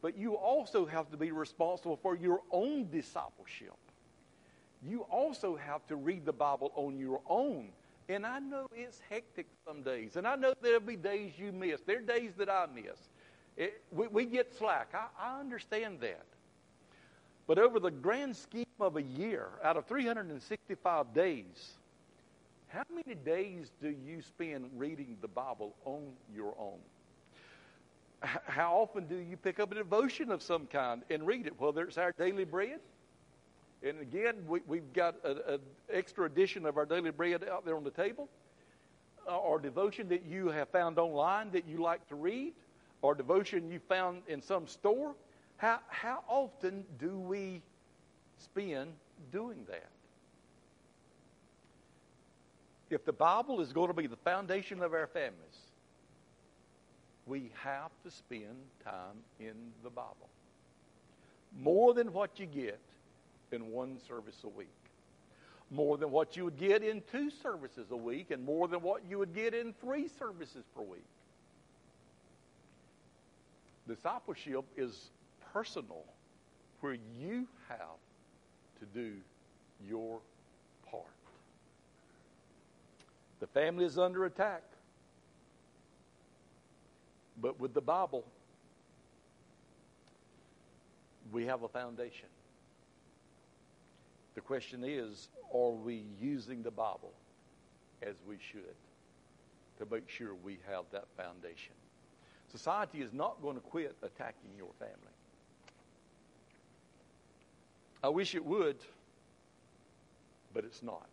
But 0.00 0.16
you 0.16 0.34
also 0.34 0.86
have 0.86 1.10
to 1.10 1.16
be 1.16 1.32
responsible 1.32 1.96
for 1.96 2.16
your 2.16 2.40
own 2.50 2.88
discipleship. 2.90 3.74
You 4.86 5.06
also 5.10 5.56
have 5.56 5.86
to 5.88 5.96
read 5.96 6.24
the 6.24 6.32
Bible 6.32 6.72
on 6.74 6.98
your 6.98 7.20
own. 7.28 7.68
And 8.12 8.26
I 8.26 8.40
know 8.40 8.66
it's 8.74 9.00
hectic 9.08 9.46
some 9.66 9.82
days. 9.82 10.16
And 10.16 10.26
I 10.26 10.36
know 10.36 10.52
there'll 10.60 10.80
be 10.80 10.96
days 10.96 11.32
you 11.38 11.50
miss. 11.50 11.80
There 11.80 11.98
are 11.98 12.02
days 12.02 12.32
that 12.36 12.50
I 12.50 12.66
miss. 12.74 12.98
It, 13.56 13.82
we, 13.90 14.06
we, 14.08 14.24
get 14.26 14.54
slack. 14.54 14.92
I, 14.94 15.06
I 15.18 15.40
understand 15.40 16.00
that. 16.00 16.26
But 17.46 17.58
over 17.58 17.80
the 17.80 17.90
grand 17.90 18.36
scheme 18.36 18.66
of 18.80 18.96
a 18.96 19.02
year, 19.02 19.48
out 19.64 19.78
of 19.78 19.86
365 19.86 21.14
days, 21.14 21.72
how 22.68 22.84
many 22.94 23.14
days 23.14 23.70
do 23.80 23.88
you 23.88 24.20
spend 24.20 24.70
reading 24.76 25.16
the 25.22 25.28
Bible 25.28 25.74
on 25.86 26.02
your 26.34 26.54
own? 26.58 26.78
How 28.20 28.74
often 28.74 29.06
do 29.06 29.16
you 29.16 29.38
pick 29.38 29.58
up 29.58 29.72
a 29.72 29.74
devotion 29.74 30.30
of 30.30 30.42
some 30.42 30.66
kind 30.66 31.02
and 31.08 31.26
read 31.26 31.46
it? 31.46 31.58
Whether 31.58 31.84
it's 31.84 31.98
our 31.98 32.12
daily 32.12 32.44
bread, 32.44 32.80
and 33.84 34.00
again, 34.00 34.36
we, 34.46 34.78
have 34.78 34.92
got 34.92 35.16
an 35.24 35.58
extra 35.92 36.24
edition 36.24 36.66
of 36.66 36.76
our 36.76 36.86
daily 36.86 37.10
bread 37.10 37.44
out 37.50 37.64
there 37.64 37.76
on 37.76 37.84
the 37.84 37.90
table, 37.90 38.28
uh, 39.28 39.36
or 39.36 39.58
devotion 39.58 40.08
that 40.08 40.24
you 40.24 40.48
have 40.48 40.68
found 40.68 40.98
online 40.98 41.50
that 41.52 41.66
you 41.66 41.78
like 41.78 42.06
to 42.08 42.14
read, 42.14 42.52
or 43.02 43.14
devotion 43.14 43.70
you 43.70 43.80
found 43.88 44.22
in 44.28 44.40
some 44.40 44.66
store. 44.66 45.14
How, 45.56 45.80
how 45.88 46.22
often 46.28 46.84
do 46.98 47.18
we 47.18 47.60
spend 48.38 48.92
doing 49.32 49.64
that? 49.68 49.88
If 52.90 53.04
the 53.04 53.12
Bible 53.12 53.60
is 53.60 53.72
going 53.72 53.88
to 53.88 53.94
be 53.94 54.06
the 54.06 54.16
foundation 54.16 54.82
of 54.82 54.92
our 54.92 55.06
families, 55.06 55.58
we 57.26 57.50
have 57.62 57.90
to 58.04 58.10
spend 58.10 58.56
time 58.84 59.16
in 59.40 59.54
the 59.82 59.90
Bible. 59.90 60.28
More 61.58 61.94
than 61.94 62.12
what 62.12 62.38
you 62.38 62.46
get 62.46 62.78
in 63.52 63.70
one 63.70 63.98
service 64.08 64.36
a 64.44 64.48
week. 64.48 64.68
More 65.70 65.96
than 65.96 66.10
what 66.10 66.36
you 66.36 66.44
would 66.44 66.58
get 66.58 66.82
in 66.82 67.02
two 67.10 67.30
services 67.30 67.86
a 67.90 67.96
week, 67.96 68.30
and 68.30 68.44
more 68.44 68.68
than 68.68 68.82
what 68.82 69.02
you 69.08 69.18
would 69.18 69.34
get 69.34 69.54
in 69.54 69.72
three 69.80 70.08
services 70.08 70.64
per 70.74 70.82
week. 70.82 71.04
Discipleship 73.88 74.64
is 74.76 75.10
personal 75.52 76.04
where 76.80 76.96
you 77.18 77.46
have 77.68 77.78
to 78.80 78.86
do 78.94 79.12
your 79.88 80.18
part. 80.90 81.04
The 83.40 83.46
family 83.48 83.84
is 83.84 83.98
under 83.98 84.24
attack. 84.24 84.62
But 87.40 87.58
with 87.58 87.74
the 87.74 87.80
Bible, 87.80 88.24
we 91.32 91.46
have 91.46 91.62
a 91.62 91.68
foundation. 91.68 92.28
The 94.34 94.40
question 94.40 94.82
is 94.84 95.28
are 95.52 95.70
we 95.70 96.04
using 96.20 96.62
the 96.62 96.70
Bible 96.70 97.12
as 98.02 98.14
we 98.26 98.36
should 98.40 98.76
to 99.78 99.94
make 99.94 100.08
sure 100.08 100.34
we 100.34 100.58
have 100.68 100.84
that 100.92 101.04
foundation? 101.16 101.74
Society 102.50 103.00
is 103.00 103.12
not 103.12 103.40
going 103.42 103.56
to 103.56 103.62
quit 103.62 103.96
attacking 104.02 104.50
your 104.56 104.70
family. 104.78 104.94
I 108.02 108.08
wish 108.08 108.34
it 108.34 108.44
would, 108.44 108.76
but 110.52 110.64
it's 110.64 110.82
not. 110.82 111.06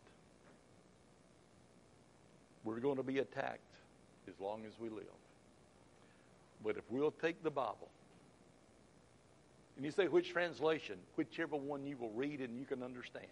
We're 2.63 2.79
going 2.79 2.97
to 2.97 3.03
be 3.03 3.19
attacked 3.19 3.59
as 4.27 4.33
long 4.39 4.65
as 4.65 4.73
we 4.79 4.89
live. 4.89 5.05
But 6.63 6.77
if 6.77 6.83
we'll 6.89 7.11
take 7.11 7.41
the 7.43 7.49
Bible, 7.49 7.89
and 9.79 9.85
you 9.85 9.93
say 9.93 10.09
which 10.09 10.31
translation, 10.31 10.97
whichever 11.15 11.55
one 11.55 11.85
you 11.85 11.95
will 11.95 12.09
read 12.09 12.41
and 12.41 12.59
you 12.59 12.65
can 12.65 12.83
understand. 12.83 13.25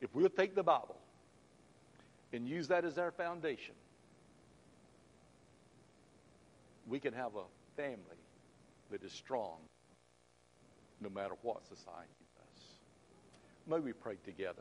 If 0.00 0.14
we'll 0.14 0.28
take 0.28 0.54
the 0.54 0.62
Bible 0.62 0.96
and 2.32 2.48
use 2.48 2.68
that 2.68 2.84
as 2.84 2.96
our 2.96 3.10
foundation, 3.10 3.74
we 6.88 7.00
can 7.00 7.12
have 7.14 7.32
a 7.34 7.42
family 7.76 7.98
that 8.92 9.02
is 9.02 9.10
strong 9.10 9.56
no 11.00 11.08
matter 11.08 11.34
what 11.42 11.66
society 11.66 12.06
does. 12.36 12.64
May 13.66 13.80
we 13.80 13.92
pray 13.92 14.18
together. 14.24 14.60